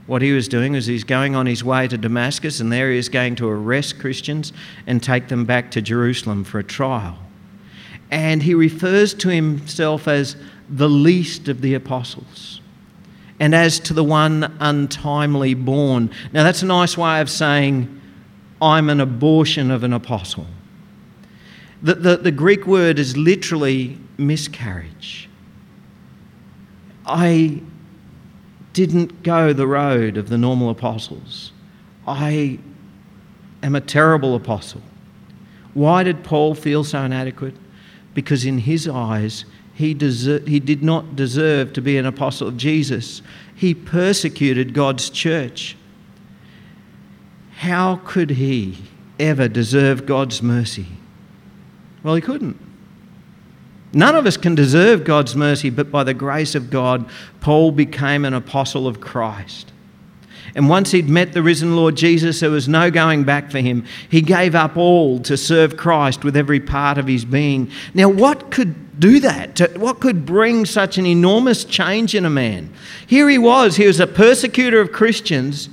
What 0.07 0.21
he 0.21 0.31
was 0.31 0.47
doing 0.47 0.73
was 0.73 0.87
he's 0.87 1.03
going 1.03 1.35
on 1.35 1.45
his 1.45 1.63
way 1.63 1.87
to 1.87 1.97
Damascus, 1.97 2.59
and 2.59 2.71
there 2.71 2.91
he 2.91 2.97
is 2.97 3.07
going 3.07 3.35
to 3.35 3.47
arrest 3.47 3.99
Christians 3.99 4.51
and 4.87 5.01
take 5.01 5.27
them 5.27 5.45
back 5.45 5.71
to 5.71 5.81
Jerusalem 5.81 6.43
for 6.43 6.59
a 6.59 6.63
trial. 6.63 7.17
And 8.09 8.43
he 8.43 8.53
refers 8.53 9.13
to 9.15 9.29
himself 9.29 10.07
as 10.07 10.35
the 10.69 10.89
least 10.89 11.47
of 11.47 11.61
the 11.61 11.75
apostles 11.75 12.61
and 13.39 13.55
as 13.55 13.79
to 13.79 13.93
the 13.93 14.03
one 14.03 14.55
untimely 14.59 15.53
born. 15.53 16.11
Now, 16.31 16.43
that's 16.43 16.61
a 16.61 16.65
nice 16.67 16.97
way 16.97 17.21
of 17.21 17.29
saying, 17.29 18.01
I'm 18.61 18.89
an 18.89 18.99
abortion 18.99 19.71
of 19.71 19.83
an 19.83 19.93
apostle. 19.93 20.45
The, 21.81 21.95
the, 21.95 22.17
the 22.17 22.31
Greek 22.31 22.67
word 22.67 22.99
is 22.99 23.17
literally 23.17 23.97
miscarriage. 24.17 25.27
I 27.05 27.63
didn't 28.73 29.23
go 29.23 29.53
the 29.53 29.67
road 29.67 30.17
of 30.17 30.29
the 30.29 30.37
normal 30.37 30.69
apostles. 30.69 31.51
I 32.07 32.59
am 33.63 33.75
a 33.75 33.81
terrible 33.81 34.35
apostle. 34.35 34.81
Why 35.73 36.03
did 36.03 36.23
Paul 36.23 36.55
feel 36.55 36.83
so 36.83 37.01
inadequate? 37.03 37.55
Because 38.13 38.45
in 38.45 38.59
his 38.59 38.87
eyes, 38.87 39.45
he, 39.73 39.95
deser- 39.95 40.47
he 40.47 40.59
did 40.59 40.83
not 40.83 41.15
deserve 41.15 41.73
to 41.73 41.81
be 41.81 41.97
an 41.97 42.05
apostle 42.05 42.47
of 42.47 42.57
Jesus. 42.57 43.21
He 43.55 43.73
persecuted 43.73 44.73
God's 44.73 45.09
church. 45.09 45.77
How 47.57 47.97
could 48.05 48.31
he 48.31 48.77
ever 49.19 49.47
deserve 49.47 50.05
God's 50.05 50.41
mercy? 50.41 50.87
Well, 52.03 52.15
he 52.15 52.21
couldn't. 52.21 52.59
None 53.93 54.15
of 54.15 54.25
us 54.25 54.37
can 54.37 54.55
deserve 54.55 55.03
God's 55.03 55.35
mercy, 55.35 55.69
but 55.69 55.91
by 55.91 56.03
the 56.03 56.13
grace 56.13 56.55
of 56.55 56.69
God, 56.69 57.09
Paul 57.41 57.71
became 57.71 58.23
an 58.23 58.33
apostle 58.33 58.87
of 58.87 59.01
Christ. 59.01 59.71
And 60.55 60.67
once 60.67 60.91
he'd 60.91 61.09
met 61.09 61.33
the 61.33 61.43
risen 61.43 61.75
Lord 61.75 61.95
Jesus, 61.95 62.41
there 62.41 62.49
was 62.49 62.67
no 62.67 62.91
going 62.91 63.23
back 63.23 63.51
for 63.51 63.59
him. 63.59 63.85
He 64.09 64.21
gave 64.21 64.53
up 64.53 64.75
all 64.75 65.19
to 65.21 65.37
serve 65.37 65.77
Christ 65.77 66.23
with 66.23 66.35
every 66.35 66.59
part 66.59 66.97
of 66.97 67.07
his 67.07 67.23
being. 67.23 67.71
Now, 67.93 68.09
what 68.09 68.51
could 68.51 68.99
do 68.99 69.19
that? 69.21 69.77
What 69.77 69.99
could 69.99 70.25
bring 70.25 70.65
such 70.65 70.97
an 70.97 71.05
enormous 71.05 71.63
change 71.63 72.15
in 72.15 72.25
a 72.25 72.29
man? 72.29 72.73
Here 73.07 73.29
he 73.29 73.37
was, 73.37 73.77
he 73.77 73.87
was 73.87 73.99
a 73.99 74.07
persecutor 74.07 74.81
of 74.81 74.91
Christians, 74.91 75.69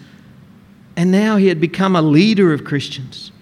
and 0.97 1.11
now 1.11 1.37
he 1.37 1.49
had 1.49 1.61
become 1.61 1.97
a 1.97 2.03
leader 2.03 2.53
of 2.53 2.65
Christians. 2.65 3.33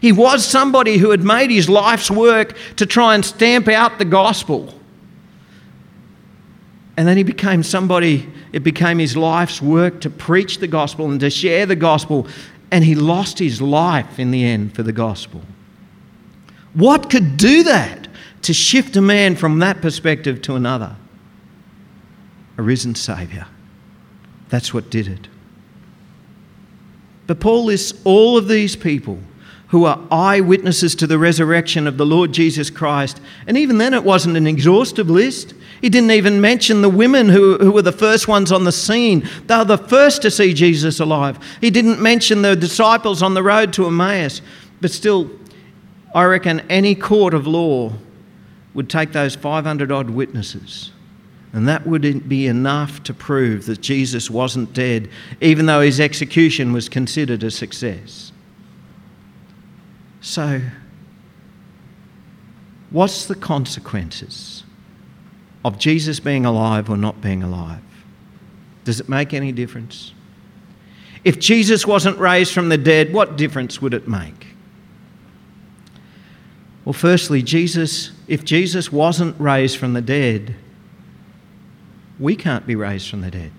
He 0.00 0.12
was 0.12 0.44
somebody 0.44 0.98
who 0.98 1.10
had 1.10 1.22
made 1.22 1.50
his 1.50 1.68
life's 1.68 2.10
work 2.10 2.56
to 2.76 2.86
try 2.86 3.14
and 3.14 3.24
stamp 3.24 3.68
out 3.68 3.98
the 3.98 4.04
gospel. 4.04 4.72
And 6.96 7.06
then 7.06 7.16
he 7.16 7.22
became 7.22 7.62
somebody, 7.62 8.28
it 8.52 8.60
became 8.60 8.98
his 8.98 9.16
life's 9.16 9.60
work 9.60 10.00
to 10.02 10.10
preach 10.10 10.58
the 10.58 10.66
gospel 10.66 11.10
and 11.10 11.20
to 11.20 11.30
share 11.30 11.66
the 11.66 11.76
gospel. 11.76 12.26
And 12.70 12.84
he 12.84 12.94
lost 12.94 13.38
his 13.38 13.60
life 13.60 14.18
in 14.18 14.30
the 14.30 14.44
end 14.44 14.74
for 14.74 14.82
the 14.82 14.92
gospel. 14.92 15.42
What 16.74 17.10
could 17.10 17.36
do 17.36 17.62
that 17.64 18.08
to 18.42 18.52
shift 18.52 18.96
a 18.96 19.02
man 19.02 19.34
from 19.36 19.58
that 19.60 19.80
perspective 19.80 20.42
to 20.42 20.56
another? 20.56 20.96
A 22.58 22.62
risen 22.62 22.94
Saviour. 22.94 23.46
That's 24.48 24.72
what 24.72 24.90
did 24.90 25.08
it. 25.08 25.28
But 27.26 27.40
Paul 27.40 27.64
lists 27.64 27.98
all 28.04 28.36
of 28.36 28.48
these 28.48 28.76
people 28.76 29.18
who 29.68 29.84
are 29.84 30.00
eyewitnesses 30.10 30.94
to 30.94 31.06
the 31.06 31.18
resurrection 31.18 31.86
of 31.86 31.96
the 31.96 32.06
Lord 32.06 32.32
Jesus 32.32 32.70
Christ. 32.70 33.20
And 33.46 33.58
even 33.58 33.78
then, 33.78 33.94
it 33.94 34.04
wasn't 34.04 34.36
an 34.36 34.46
exhaustive 34.46 35.10
list. 35.10 35.54
He 35.80 35.88
didn't 35.88 36.12
even 36.12 36.40
mention 36.40 36.82
the 36.82 36.88
women 36.88 37.28
who, 37.28 37.58
who 37.58 37.72
were 37.72 37.82
the 37.82 37.90
first 37.90 38.28
ones 38.28 38.52
on 38.52 38.64
the 38.64 38.72
scene. 38.72 39.28
They 39.46 39.56
were 39.56 39.64
the 39.64 39.78
first 39.78 40.22
to 40.22 40.30
see 40.30 40.54
Jesus 40.54 41.00
alive. 41.00 41.38
He 41.60 41.70
didn't 41.70 42.00
mention 42.00 42.42
the 42.42 42.54
disciples 42.54 43.22
on 43.22 43.34
the 43.34 43.42
road 43.42 43.72
to 43.74 43.86
Emmaus. 43.86 44.40
But 44.80 44.92
still, 44.92 45.30
I 46.14 46.24
reckon 46.24 46.60
any 46.70 46.94
court 46.94 47.34
of 47.34 47.46
law 47.46 47.92
would 48.72 48.88
take 48.88 49.12
those 49.12 49.34
500 49.34 49.90
odd 49.90 50.10
witnesses 50.10 50.92
And 51.52 51.66
that 51.66 51.86
would 51.86 52.28
be 52.28 52.46
enough 52.46 53.02
to 53.04 53.14
prove 53.14 53.64
that 53.66 53.80
Jesus 53.80 54.30
wasn't 54.30 54.74
dead, 54.74 55.08
even 55.40 55.64
though 55.66 55.80
his 55.80 55.98
execution 55.98 56.72
was 56.72 56.88
considered 56.88 57.42
a 57.42 57.50
success. 57.50 58.32
So, 60.26 60.60
what's 62.90 63.26
the 63.26 63.36
consequences 63.36 64.64
of 65.64 65.78
Jesus 65.78 66.18
being 66.18 66.44
alive 66.44 66.90
or 66.90 66.96
not 66.96 67.20
being 67.20 67.44
alive? 67.44 67.80
Does 68.82 68.98
it 68.98 69.08
make 69.08 69.32
any 69.32 69.52
difference? 69.52 70.14
If 71.22 71.38
Jesus 71.38 71.86
wasn't 71.86 72.18
raised 72.18 72.52
from 72.52 72.70
the 72.70 72.76
dead, 72.76 73.12
what 73.12 73.36
difference 73.36 73.80
would 73.80 73.94
it 73.94 74.08
make? 74.08 74.48
Well, 76.84 76.92
firstly, 76.92 77.40
Jesus, 77.40 78.10
if 78.26 78.44
Jesus 78.44 78.90
wasn't 78.90 79.38
raised 79.38 79.78
from 79.78 79.92
the 79.92 80.02
dead, 80.02 80.56
we 82.18 82.34
can't 82.34 82.66
be 82.66 82.74
raised 82.74 83.08
from 83.08 83.20
the 83.20 83.30
dead. 83.30 83.52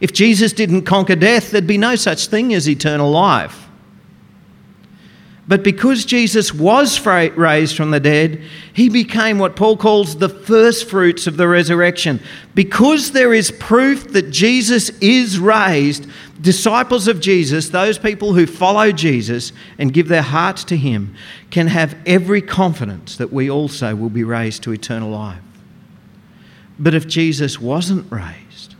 If 0.00 0.12
Jesus 0.12 0.52
didn't 0.52 0.82
conquer 0.82 1.14
death, 1.14 1.52
there'd 1.52 1.68
be 1.68 1.78
no 1.78 1.94
such 1.94 2.26
thing 2.26 2.52
as 2.52 2.68
eternal 2.68 3.12
life. 3.12 3.65
But 5.48 5.62
because 5.62 6.04
Jesus 6.04 6.52
was 6.52 7.06
raised 7.06 7.76
from 7.76 7.92
the 7.92 8.00
dead, 8.00 8.42
he 8.72 8.88
became 8.88 9.38
what 9.38 9.54
Paul 9.54 9.76
calls 9.76 10.16
the 10.16 10.28
first 10.28 10.90
fruits 10.90 11.28
of 11.28 11.36
the 11.36 11.46
resurrection. 11.46 12.20
Because 12.56 13.12
there 13.12 13.32
is 13.32 13.52
proof 13.52 14.08
that 14.12 14.32
Jesus 14.32 14.90
is 15.00 15.38
raised, 15.38 16.08
disciples 16.40 17.06
of 17.06 17.20
Jesus, 17.20 17.68
those 17.68 17.96
people 17.96 18.34
who 18.34 18.44
follow 18.44 18.90
Jesus 18.90 19.52
and 19.78 19.94
give 19.94 20.08
their 20.08 20.22
hearts 20.22 20.64
to 20.64 20.76
him, 20.76 21.14
can 21.52 21.68
have 21.68 21.96
every 22.06 22.42
confidence 22.42 23.16
that 23.16 23.32
we 23.32 23.48
also 23.48 23.94
will 23.94 24.10
be 24.10 24.24
raised 24.24 24.64
to 24.64 24.72
eternal 24.72 25.10
life. 25.10 25.42
But 26.76 26.92
if 26.92 27.06
Jesus 27.06 27.60
wasn't 27.60 28.10
raised, 28.10 28.74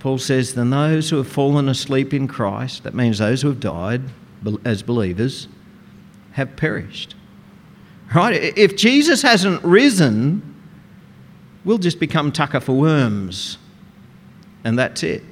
Paul 0.00 0.18
says, 0.18 0.54
then 0.54 0.70
those 0.70 1.10
who 1.10 1.18
have 1.18 1.28
fallen 1.28 1.68
asleep 1.68 2.12
in 2.12 2.26
Christ, 2.26 2.82
that 2.82 2.94
means 2.94 3.18
those 3.18 3.42
who 3.42 3.48
have 3.48 3.60
died 3.60 4.02
as 4.64 4.82
believers, 4.82 5.48
have 6.32 6.56
perished. 6.56 7.14
Right? 8.14 8.56
If 8.56 8.76
Jesus 8.76 9.22
hasn't 9.22 9.62
risen, 9.62 10.42
we'll 11.64 11.78
just 11.78 12.00
become 12.00 12.32
tucker 12.32 12.60
for 12.60 12.72
worms, 12.72 13.58
and 14.64 14.78
that's 14.78 15.02
it. 15.02 15.22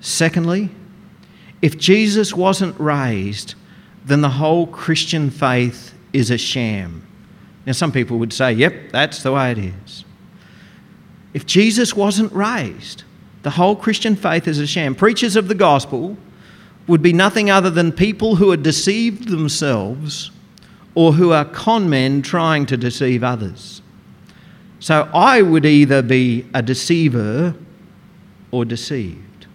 Secondly, 0.00 0.70
if 1.60 1.76
Jesus 1.76 2.34
wasn't 2.34 2.78
raised, 2.78 3.54
then 4.04 4.20
the 4.20 4.30
whole 4.30 4.66
Christian 4.66 5.30
faith 5.30 5.94
is 6.12 6.30
a 6.30 6.38
sham. 6.38 7.06
Now, 7.66 7.72
some 7.72 7.92
people 7.92 8.18
would 8.18 8.32
say, 8.32 8.52
yep, 8.52 8.90
that's 8.92 9.22
the 9.22 9.32
way 9.32 9.52
it 9.52 9.58
is. 9.58 10.04
If 11.34 11.44
Jesus 11.44 11.94
wasn't 11.94 12.32
raised, 12.32 13.02
the 13.42 13.50
whole 13.50 13.76
Christian 13.76 14.16
faith 14.16 14.48
is 14.48 14.58
a 14.58 14.66
sham. 14.66 14.94
Preachers 14.94 15.36
of 15.36 15.48
the 15.48 15.54
gospel 15.54 16.16
would 16.88 17.02
be 17.02 17.12
nothing 17.12 17.50
other 17.50 17.70
than 17.70 17.92
people 17.92 18.36
who 18.36 18.50
are 18.50 18.56
deceived 18.56 19.28
themselves 19.28 20.30
or 20.94 21.12
who 21.12 21.32
are 21.32 21.44
con 21.44 21.88
men 21.88 22.22
trying 22.22 22.66
to 22.66 22.76
deceive 22.76 23.22
others. 23.22 23.82
So 24.80 25.08
I 25.14 25.42
would 25.42 25.66
either 25.66 26.02
be 26.02 26.46
a 26.54 26.62
deceiver 26.62 27.54
or 28.50 28.64
deceived. 28.64 29.46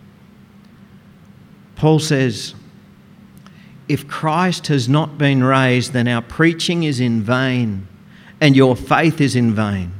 Paul 1.76 2.00
says, 2.00 2.56
if 3.90 4.08
Christ 4.08 4.68
has 4.68 4.88
not 4.88 5.18
been 5.18 5.44
raised, 5.44 5.92
then 5.92 6.08
our 6.08 6.22
preaching 6.22 6.84
is 6.84 7.00
in 7.00 7.22
vain 7.22 7.88
and 8.40 8.56
your 8.56 8.76
faith 8.76 9.20
is 9.20 9.36
in 9.36 9.54
vain. 9.54 9.92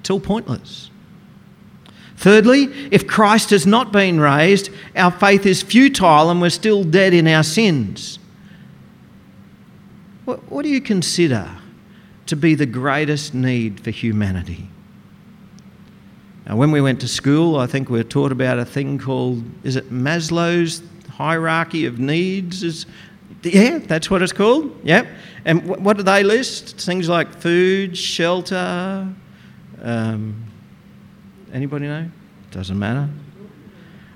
It's 0.00 0.10
all 0.10 0.20
pointless. 0.20 0.90
Thirdly, 2.16 2.64
if 2.90 3.06
Christ 3.06 3.50
has 3.50 3.66
not 3.66 3.92
been 3.92 4.18
raised, 4.18 4.70
our 4.96 5.10
faith 5.10 5.44
is 5.44 5.62
futile 5.62 6.30
and 6.30 6.40
we're 6.40 6.50
still 6.50 6.82
dead 6.82 7.12
in 7.12 7.28
our 7.28 7.42
sins. 7.42 8.18
What, 10.24 10.50
what 10.50 10.62
do 10.62 10.70
you 10.70 10.80
consider 10.80 11.48
to 12.26 12.36
be 12.36 12.54
the 12.54 12.66
greatest 12.66 13.34
need 13.34 13.80
for 13.80 13.90
humanity? 13.90 14.68
Now, 16.46 16.56
when 16.56 16.70
we 16.70 16.80
went 16.80 17.00
to 17.02 17.08
school, 17.08 17.58
I 17.58 17.66
think 17.66 17.90
we 17.90 17.98
were 17.98 18.04
taught 18.04 18.32
about 18.32 18.58
a 18.58 18.64
thing 18.64 18.98
called, 18.98 19.44
is 19.62 19.76
it 19.76 19.92
Maslow's 19.92 20.82
hierarchy 21.10 21.86
of 21.86 21.98
needs? 21.98 22.62
Is, 22.62 22.86
yeah, 23.42 23.78
that's 23.78 24.10
what 24.10 24.22
it's 24.22 24.32
called. 24.32 24.74
Yep. 24.84 25.06
And 25.44 25.66
what 25.66 25.96
do 25.96 26.02
they 26.02 26.22
list? 26.22 26.80
Things 26.80 27.08
like 27.08 27.34
food, 27.34 27.96
shelter. 27.96 29.06
Um, 29.82 30.45
anybody 31.52 31.86
know? 31.86 32.08
Doesn't 32.50 32.78
matter. 32.78 33.08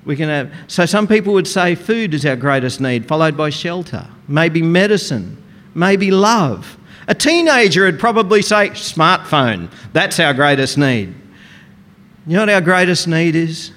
We 0.04 0.16
can 0.16 0.28
have. 0.28 0.52
So 0.66 0.86
some 0.86 1.06
people 1.06 1.32
would 1.34 1.46
say 1.46 1.74
food 1.74 2.14
is 2.14 2.24
our 2.24 2.36
greatest 2.36 2.80
need, 2.80 3.06
followed 3.06 3.36
by 3.36 3.50
shelter, 3.50 4.06
maybe 4.28 4.62
medicine, 4.62 5.42
maybe 5.74 6.10
love. 6.10 6.76
A 7.06 7.14
teenager 7.14 7.84
would 7.84 7.98
probably 7.98 8.40
say 8.42 8.70
smartphone. 8.70 9.70
That's 9.92 10.18
our 10.20 10.32
greatest 10.32 10.78
need. 10.78 11.14
You 12.26 12.34
know 12.34 12.42
what 12.42 12.48
our 12.50 12.60
greatest 12.60 13.08
need 13.08 13.34
is? 13.34 13.72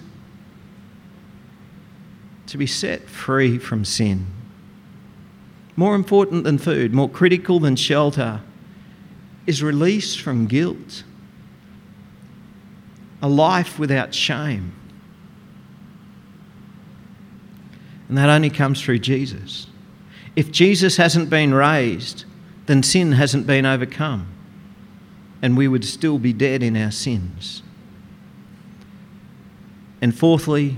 To 2.48 2.58
be 2.58 2.68
set 2.68 3.10
free 3.10 3.58
from 3.58 3.84
sin 3.84 4.28
more 5.76 5.96
important 5.96 6.44
than 6.44 6.58
food, 6.58 6.94
more 6.94 7.10
critical 7.10 7.60
than 7.60 7.76
shelter, 7.76 8.42
is 9.48 9.63
release 9.63 10.16
from 10.16 10.48
guilt, 10.48 11.04
a 13.24 13.28
life 13.28 13.80
without 13.80 14.14
shame. 14.14 14.74
And 18.10 18.18
that 18.18 18.30
only 18.30 18.50
comes 18.50 18.82
through 18.82 19.00
Jesus. 19.00 19.68
If 20.36 20.52
Jesus 20.52 20.98
hasn't 20.98 21.30
been 21.30 21.54
raised, 21.54 22.26
then 22.66 22.84
sin 22.84 23.14
hasn't 23.14 23.48
been 23.48 23.66
overcome, 23.66 24.28
and 25.42 25.58
we 25.58 25.68
would 25.68 25.86
still 25.86 26.20
be 26.20 26.34
dead 26.34 26.62
in 26.62 26.76
our 26.76 26.92
sins. 26.92 27.64
And 30.02 30.14
fourthly, 30.14 30.78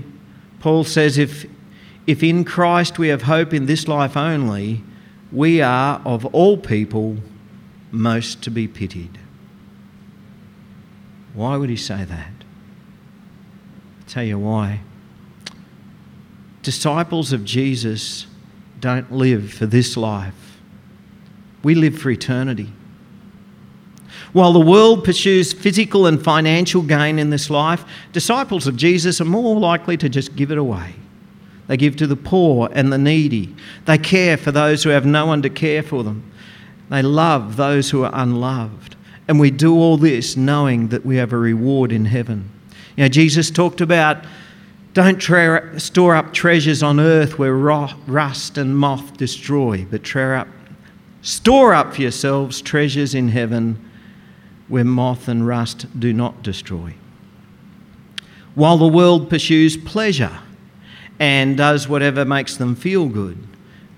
Paul 0.60 0.84
says 0.84 1.18
if 1.18 1.46
if 2.06 2.22
in 2.22 2.44
Christ 2.44 3.00
we 3.00 3.08
have 3.08 3.22
hope 3.22 3.52
in 3.52 3.66
this 3.66 3.88
life 3.88 4.16
only, 4.16 4.84
we 5.32 5.60
are 5.60 6.00
of 6.04 6.24
all 6.26 6.56
people 6.56 7.16
most 7.90 8.42
to 8.44 8.50
be 8.50 8.68
pitied. 8.68 9.18
Why 11.34 11.56
would 11.56 11.68
he 11.68 11.76
say 11.76 12.04
that? 12.04 12.35
Tell 14.08 14.24
you 14.24 14.38
why. 14.38 14.80
Disciples 16.62 17.32
of 17.32 17.44
Jesus 17.44 18.26
don't 18.80 19.10
live 19.12 19.52
for 19.52 19.66
this 19.66 19.96
life, 19.96 20.58
we 21.62 21.74
live 21.74 21.98
for 21.98 22.10
eternity. 22.10 22.72
While 24.32 24.52
the 24.52 24.60
world 24.60 25.04
pursues 25.04 25.52
physical 25.52 26.06
and 26.06 26.22
financial 26.22 26.82
gain 26.82 27.18
in 27.18 27.30
this 27.30 27.48
life, 27.48 27.84
disciples 28.12 28.66
of 28.66 28.76
Jesus 28.76 29.20
are 29.20 29.24
more 29.24 29.58
likely 29.58 29.96
to 29.96 30.08
just 30.08 30.36
give 30.36 30.50
it 30.50 30.58
away. 30.58 30.94
They 31.68 31.76
give 31.76 31.96
to 31.96 32.06
the 32.06 32.16
poor 32.16 32.68
and 32.72 32.92
the 32.92 32.98
needy. 32.98 33.54
They 33.86 33.98
care 33.98 34.36
for 34.36 34.52
those 34.52 34.82
who 34.82 34.90
have 34.90 35.06
no 35.06 35.26
one 35.26 35.42
to 35.42 35.50
care 35.50 35.82
for 35.82 36.04
them. 36.04 36.30
They 36.90 37.02
love 37.02 37.56
those 37.56 37.90
who 37.90 38.04
are 38.04 38.10
unloved. 38.12 38.94
And 39.26 39.40
we 39.40 39.50
do 39.50 39.74
all 39.74 39.96
this 39.96 40.36
knowing 40.36 40.88
that 40.88 41.04
we 41.04 41.16
have 41.16 41.32
a 41.32 41.38
reward 41.38 41.90
in 41.90 42.04
heaven. 42.04 42.50
You 42.96 43.04
know, 43.04 43.08
Jesus 43.08 43.50
talked 43.50 43.80
about 43.80 44.24
don't 44.94 45.20
store 45.78 46.14
up 46.14 46.32
treasures 46.32 46.82
on 46.82 46.98
earth 46.98 47.38
where 47.38 47.54
rust 47.54 48.56
and 48.56 48.76
moth 48.76 49.16
destroy, 49.18 49.86
but 49.90 50.02
up, 50.16 50.48
store 51.20 51.74
up 51.74 51.94
for 51.94 52.02
yourselves 52.02 52.62
treasures 52.62 53.14
in 53.14 53.28
heaven 53.28 53.78
where 54.68 54.84
moth 54.84 55.28
and 55.28 55.46
rust 55.46 55.86
do 56.00 56.12
not 56.12 56.42
destroy. 56.42 56.94
While 58.54 58.78
the 58.78 58.88
world 58.88 59.28
pursues 59.28 59.76
pleasure, 59.76 60.38
and 61.18 61.56
does 61.56 61.88
whatever 61.88 62.24
makes 62.24 62.56
them 62.56 62.74
feel 62.74 63.08
good. 63.08 63.38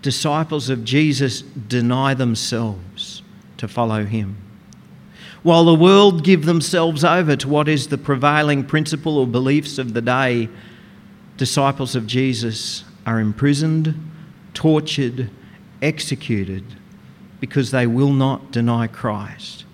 Disciples 0.03 0.69
of 0.69 0.85
Jesus 0.85 1.43
deny 1.43 2.15
themselves 2.15 3.23
to 3.57 3.67
follow 3.67 4.05
him. 4.05 4.37
While 5.43 5.65
the 5.65 5.75
world 5.75 6.25
give 6.25 6.45
themselves 6.45 7.05
over 7.05 7.37
to 7.37 7.49
what 7.49 7.69
is 7.69 7.89
the 7.89 7.99
prevailing 7.99 8.65
principle 8.65 9.19
or 9.19 9.27
beliefs 9.27 9.79
of 9.79 9.95
the 9.95 10.03
day, 10.03 10.49
disciples 11.37 11.95
of 11.95 12.07
Jesus 12.07 12.85
are 13.07 13.21
imprisoned, 13.21 13.95
tortured, 14.53 15.31
executed 15.81 16.65
because 17.41 17.71
they 17.71 17.87
will 17.87 18.13
not 18.13 18.51
deny 18.51 18.89
Christ. 18.89 19.65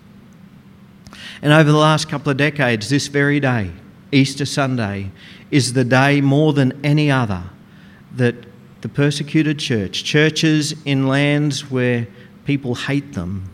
And 1.41 1.51
over 1.51 1.71
the 1.71 1.77
last 1.77 2.07
couple 2.07 2.31
of 2.31 2.37
decades, 2.37 2.89
this 2.89 3.07
very 3.07 3.39
day, 3.39 3.71
Easter 4.11 4.45
Sunday, 4.45 5.11
is 5.51 5.73
the 5.73 5.83
day 5.83 6.21
more 6.21 6.53
than 6.53 6.79
any 6.85 7.09
other 7.09 7.43
that 8.15 8.35
the 8.81 8.89
persecuted 8.89 9.57
church, 9.57 10.03
churches 10.03 10.75
in 10.85 11.07
lands 11.07 11.71
where 11.71 12.07
people 12.45 12.75
hate 12.75 13.13
them, 13.13 13.49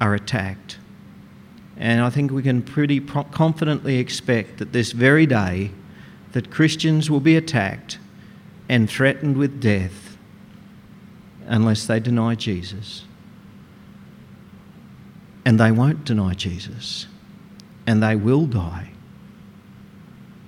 are 0.00 0.14
attacked. 0.14 0.75
And 1.78 2.00
I 2.00 2.10
think 2.10 2.30
we 2.30 2.42
can 2.42 2.62
pretty 2.62 3.00
confidently 3.00 3.98
expect 3.98 4.58
that 4.58 4.72
this 4.72 4.92
very 4.92 5.26
day 5.26 5.70
that 6.32 6.50
Christians 6.50 7.10
will 7.10 7.20
be 7.20 7.36
attacked 7.36 7.98
and 8.68 8.88
threatened 8.88 9.36
with 9.36 9.60
death 9.60 10.16
unless 11.46 11.86
they 11.86 12.00
deny 12.00 12.34
Jesus. 12.34 13.04
And 15.44 15.60
they 15.60 15.70
won't 15.70 16.04
deny 16.04 16.34
Jesus. 16.34 17.06
And 17.86 18.02
they 18.02 18.16
will 18.16 18.46
die. 18.46 18.90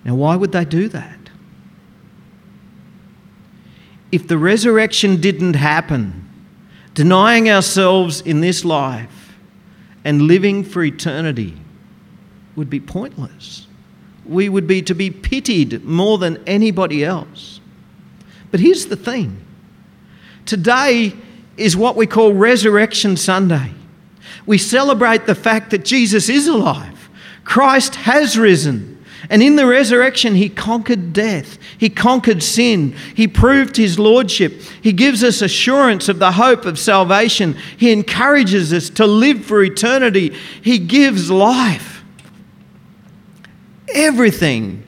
Now, 0.04 0.14
why 0.14 0.34
would 0.34 0.52
they 0.52 0.64
do 0.64 0.88
that? 0.88 1.30
If 4.10 4.26
the 4.26 4.38
resurrection 4.38 5.20
didn't 5.20 5.54
happen, 5.54 6.28
denying 6.94 7.50
ourselves 7.50 8.22
in 8.22 8.40
this 8.40 8.64
life 8.64 9.17
and 10.04 10.22
living 10.22 10.64
for 10.64 10.82
eternity 10.82 11.56
would 12.56 12.70
be 12.70 12.80
pointless. 12.80 13.66
We 14.24 14.48
would 14.48 14.66
be 14.66 14.82
to 14.82 14.94
be 14.94 15.10
pitied 15.10 15.84
more 15.84 16.18
than 16.18 16.42
anybody 16.46 17.04
else. 17.04 17.60
But 18.50 18.60
here's 18.60 18.86
the 18.86 18.96
thing 18.96 19.40
today 20.44 21.12
is 21.56 21.76
what 21.76 21.96
we 21.96 22.06
call 22.06 22.32
Resurrection 22.32 23.16
Sunday. 23.16 23.72
We 24.46 24.58
celebrate 24.58 25.26
the 25.26 25.34
fact 25.34 25.70
that 25.70 25.84
Jesus 25.84 26.28
is 26.28 26.46
alive, 26.46 27.10
Christ 27.44 27.96
has 27.96 28.38
risen. 28.38 28.97
And 29.30 29.42
in 29.42 29.56
the 29.56 29.66
resurrection, 29.66 30.34
he 30.34 30.48
conquered 30.48 31.12
death. 31.12 31.58
He 31.76 31.90
conquered 31.90 32.42
sin. 32.42 32.94
He 33.14 33.26
proved 33.26 33.76
his 33.76 33.98
lordship. 33.98 34.60
He 34.80 34.92
gives 34.92 35.24
us 35.24 35.42
assurance 35.42 36.08
of 36.08 36.18
the 36.18 36.32
hope 36.32 36.64
of 36.64 36.78
salvation. 36.78 37.56
He 37.76 37.92
encourages 37.92 38.72
us 38.72 38.90
to 38.90 39.06
live 39.06 39.44
for 39.44 39.62
eternity. 39.62 40.34
He 40.62 40.78
gives 40.78 41.30
life. 41.30 42.04
Everything, 43.94 44.84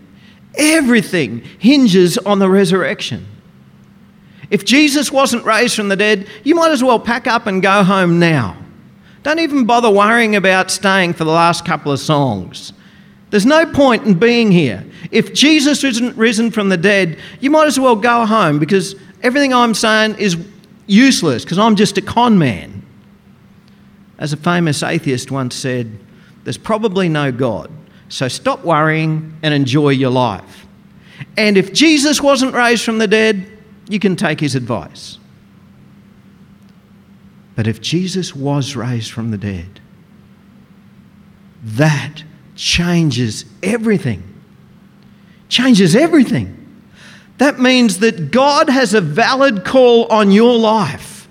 everything 0.54 1.40
hinges 1.58 2.18
on 2.18 2.38
the 2.38 2.48
resurrection. 2.48 3.26
If 4.50 4.64
Jesus 4.64 5.10
wasn't 5.12 5.44
raised 5.44 5.76
from 5.76 5.88
the 5.88 5.96
dead, 5.96 6.28
you 6.44 6.54
might 6.54 6.72
as 6.72 6.82
well 6.82 7.00
pack 7.00 7.26
up 7.26 7.46
and 7.46 7.62
go 7.62 7.82
home 7.82 8.18
now. 8.18 8.56
Don't 9.22 9.38
even 9.38 9.64
bother 9.64 9.90
worrying 9.90 10.34
about 10.36 10.70
staying 10.70 11.12
for 11.14 11.24
the 11.24 11.30
last 11.30 11.64
couple 11.64 11.92
of 11.92 12.00
songs. 12.00 12.72
There's 13.30 13.46
no 13.46 13.64
point 13.64 14.04
in 14.04 14.14
being 14.14 14.50
here. 14.50 14.84
If 15.10 15.32
Jesus 15.32 15.84
isn't 15.84 16.16
risen 16.16 16.50
from 16.50 16.68
the 16.68 16.76
dead, 16.76 17.18
you 17.40 17.50
might 17.50 17.66
as 17.66 17.78
well 17.78 17.96
go 17.96 18.26
home 18.26 18.58
because 18.58 18.96
everything 19.22 19.54
I'm 19.54 19.74
saying 19.74 20.16
is 20.18 20.36
useless 20.86 21.44
because 21.44 21.58
I'm 21.58 21.76
just 21.76 21.96
a 21.96 22.02
con 22.02 22.38
man. 22.38 22.82
As 24.18 24.32
a 24.32 24.36
famous 24.36 24.82
atheist 24.82 25.30
once 25.30 25.54
said, 25.54 25.98
there's 26.44 26.58
probably 26.58 27.08
no 27.08 27.30
God, 27.30 27.70
so 28.08 28.28
stop 28.28 28.64
worrying 28.64 29.38
and 29.42 29.54
enjoy 29.54 29.90
your 29.90 30.10
life. 30.10 30.66
And 31.36 31.56
if 31.56 31.72
Jesus 31.72 32.20
wasn't 32.20 32.54
raised 32.54 32.84
from 32.84 32.98
the 32.98 33.06
dead, 33.06 33.46
you 33.88 34.00
can 34.00 34.16
take 34.16 34.40
his 34.40 34.54
advice. 34.54 35.18
But 37.56 37.66
if 37.66 37.80
Jesus 37.80 38.34
was 38.34 38.74
raised 38.74 39.12
from 39.12 39.30
the 39.30 39.38
dead, 39.38 39.80
that 41.62 42.24
changes 42.60 43.46
everything. 43.62 44.22
Changes 45.48 45.96
everything. 45.96 46.56
That 47.38 47.58
means 47.58 48.00
that 48.00 48.30
God 48.30 48.68
has 48.68 48.92
a 48.92 49.00
valid 49.00 49.64
call 49.64 50.04
on 50.12 50.30
your 50.30 50.58
life, 50.58 51.26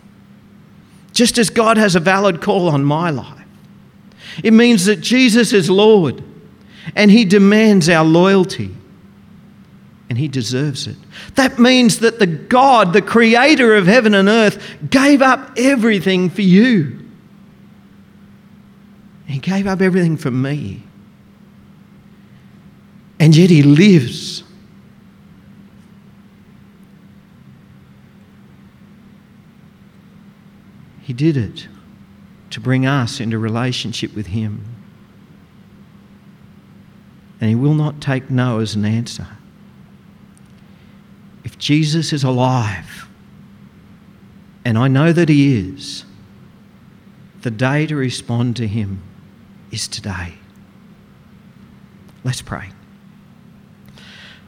just 1.13 1.37
as 1.37 1.51
God 1.51 1.77
has 1.77 1.95
a 1.95 1.99
valid 1.99 2.41
call 2.41 2.67
on 2.67 2.83
my 2.83 3.11
life. 3.11 3.45
It 4.43 4.53
means 4.53 4.85
that 4.85 5.01
Jesus 5.01 5.53
is 5.53 5.69
Lord 5.69 6.23
and 6.95 7.11
He 7.11 7.25
demands 7.25 7.89
our 7.89 8.03
loyalty 8.03 8.75
and 10.09 10.17
He 10.17 10.27
deserves 10.27 10.87
it. 10.87 10.97
That 11.35 11.59
means 11.59 11.99
that 11.99 12.17
the 12.17 12.25
God, 12.25 12.91
the 12.91 13.03
creator 13.03 13.75
of 13.75 13.85
heaven 13.85 14.15
and 14.15 14.27
earth, 14.27 14.77
gave 14.89 15.21
up 15.21 15.51
everything 15.57 16.31
for 16.31 16.41
you. 16.41 16.97
He 19.27 19.37
gave 19.37 19.67
up 19.67 19.79
everything 19.79 20.17
for 20.17 20.31
me 20.31 20.85
and 23.19 23.35
yet 23.35 23.49
he 23.49 23.61
lives. 23.61 24.43
He 31.01 31.13
did 31.13 31.35
it 31.35 31.67
to 32.51 32.61
bring 32.61 32.85
us 32.85 33.19
into 33.19 33.37
relationship 33.37 34.15
with 34.15 34.27
him. 34.27 34.63
And 37.41 37.49
he 37.49 37.55
will 37.55 37.73
not 37.73 38.01
take 38.01 38.29
no 38.29 38.59
as 38.59 38.75
an 38.75 38.85
answer. 38.85 39.27
If 41.43 41.57
Jesus 41.57 42.13
is 42.13 42.23
alive, 42.23 43.07
and 44.63 44.77
I 44.77 44.87
know 44.87 45.11
that 45.11 45.29
he 45.29 45.57
is, 45.57 46.05
the 47.41 47.51
day 47.51 47.87
to 47.87 47.95
respond 47.95 48.55
to 48.57 48.67
him 48.67 49.01
is 49.71 49.87
today. 49.87 50.35
Let's 52.23 52.41
pray. 52.41 52.69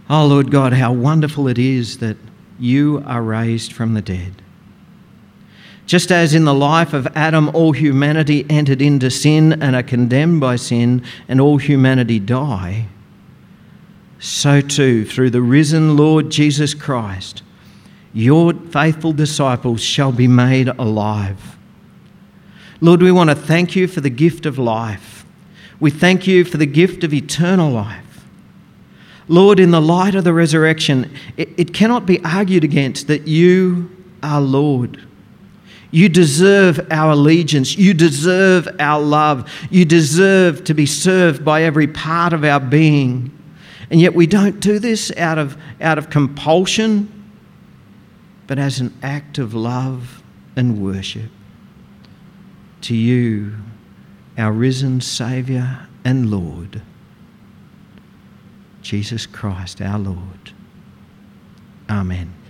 Oh, 0.09 0.25
Lord 0.25 0.51
God, 0.51 0.73
how 0.73 0.91
wonderful 0.91 1.47
it 1.47 1.57
is 1.57 1.99
that 1.99 2.17
you 2.59 3.03
are 3.05 3.21
raised 3.21 3.73
from 3.73 3.93
the 3.93 4.01
dead. 4.01 4.41
Just 5.85 6.11
as 6.11 6.33
in 6.33 6.45
the 6.45 6.53
life 6.53 6.93
of 6.93 7.07
Adam, 7.15 7.49
all 7.53 7.71
humanity 7.71 8.45
entered 8.49 8.81
into 8.81 9.09
sin 9.09 9.61
and 9.61 9.75
are 9.75 9.83
condemned 9.83 10.39
by 10.39 10.55
sin, 10.55 11.03
and 11.27 11.41
all 11.41 11.57
humanity 11.57 12.19
die, 12.19 12.87
so 14.19 14.61
too, 14.61 15.03
through 15.03 15.31
the 15.31 15.41
risen 15.41 15.97
Lord 15.97 16.29
Jesus 16.29 16.75
Christ, 16.75 17.41
your 18.13 18.53
faithful 18.53 19.13
disciples 19.13 19.81
shall 19.81 20.11
be 20.11 20.27
made 20.27 20.67
alive. 20.67 21.57
Lord, 22.79 23.01
we 23.01 23.11
want 23.11 23.31
to 23.31 23.35
thank 23.35 23.75
you 23.75 23.87
for 23.87 24.01
the 24.01 24.11
gift 24.11 24.45
of 24.45 24.59
life. 24.59 25.25
We 25.79 25.89
thank 25.89 26.27
you 26.27 26.45
for 26.45 26.57
the 26.57 26.67
gift 26.67 27.03
of 27.03 27.13
eternal 27.13 27.71
life. 27.71 28.10
Lord, 29.31 29.61
in 29.61 29.71
the 29.71 29.81
light 29.81 30.13
of 30.13 30.25
the 30.25 30.33
resurrection, 30.33 31.09
it, 31.37 31.49
it 31.57 31.73
cannot 31.73 32.05
be 32.05 32.19
argued 32.25 32.65
against 32.65 33.07
that 33.07 33.29
you 33.29 33.89
are 34.21 34.41
Lord. 34.41 35.01
You 35.89 36.09
deserve 36.09 36.85
our 36.91 37.11
allegiance. 37.11 37.77
You 37.77 37.93
deserve 37.93 38.67
our 38.77 39.01
love. 39.01 39.49
You 39.69 39.85
deserve 39.85 40.65
to 40.65 40.73
be 40.73 40.85
served 40.85 41.45
by 41.45 41.63
every 41.63 41.87
part 41.87 42.33
of 42.33 42.43
our 42.43 42.59
being. 42.59 43.37
And 43.89 44.01
yet 44.01 44.13
we 44.13 44.27
don't 44.27 44.59
do 44.59 44.79
this 44.79 45.15
out 45.15 45.37
of, 45.37 45.57
out 45.79 45.97
of 45.97 46.09
compulsion, 46.09 47.09
but 48.47 48.59
as 48.59 48.81
an 48.81 48.93
act 49.01 49.37
of 49.37 49.53
love 49.53 50.23
and 50.57 50.81
worship 50.83 51.31
to 52.81 52.95
you, 52.95 53.53
our 54.37 54.51
risen 54.51 54.99
Saviour 54.99 55.87
and 56.03 56.29
Lord. 56.29 56.81
Jesus 58.81 59.25
Christ 59.25 59.81
our 59.81 59.99
Lord. 59.99 60.53
Amen. 61.89 62.40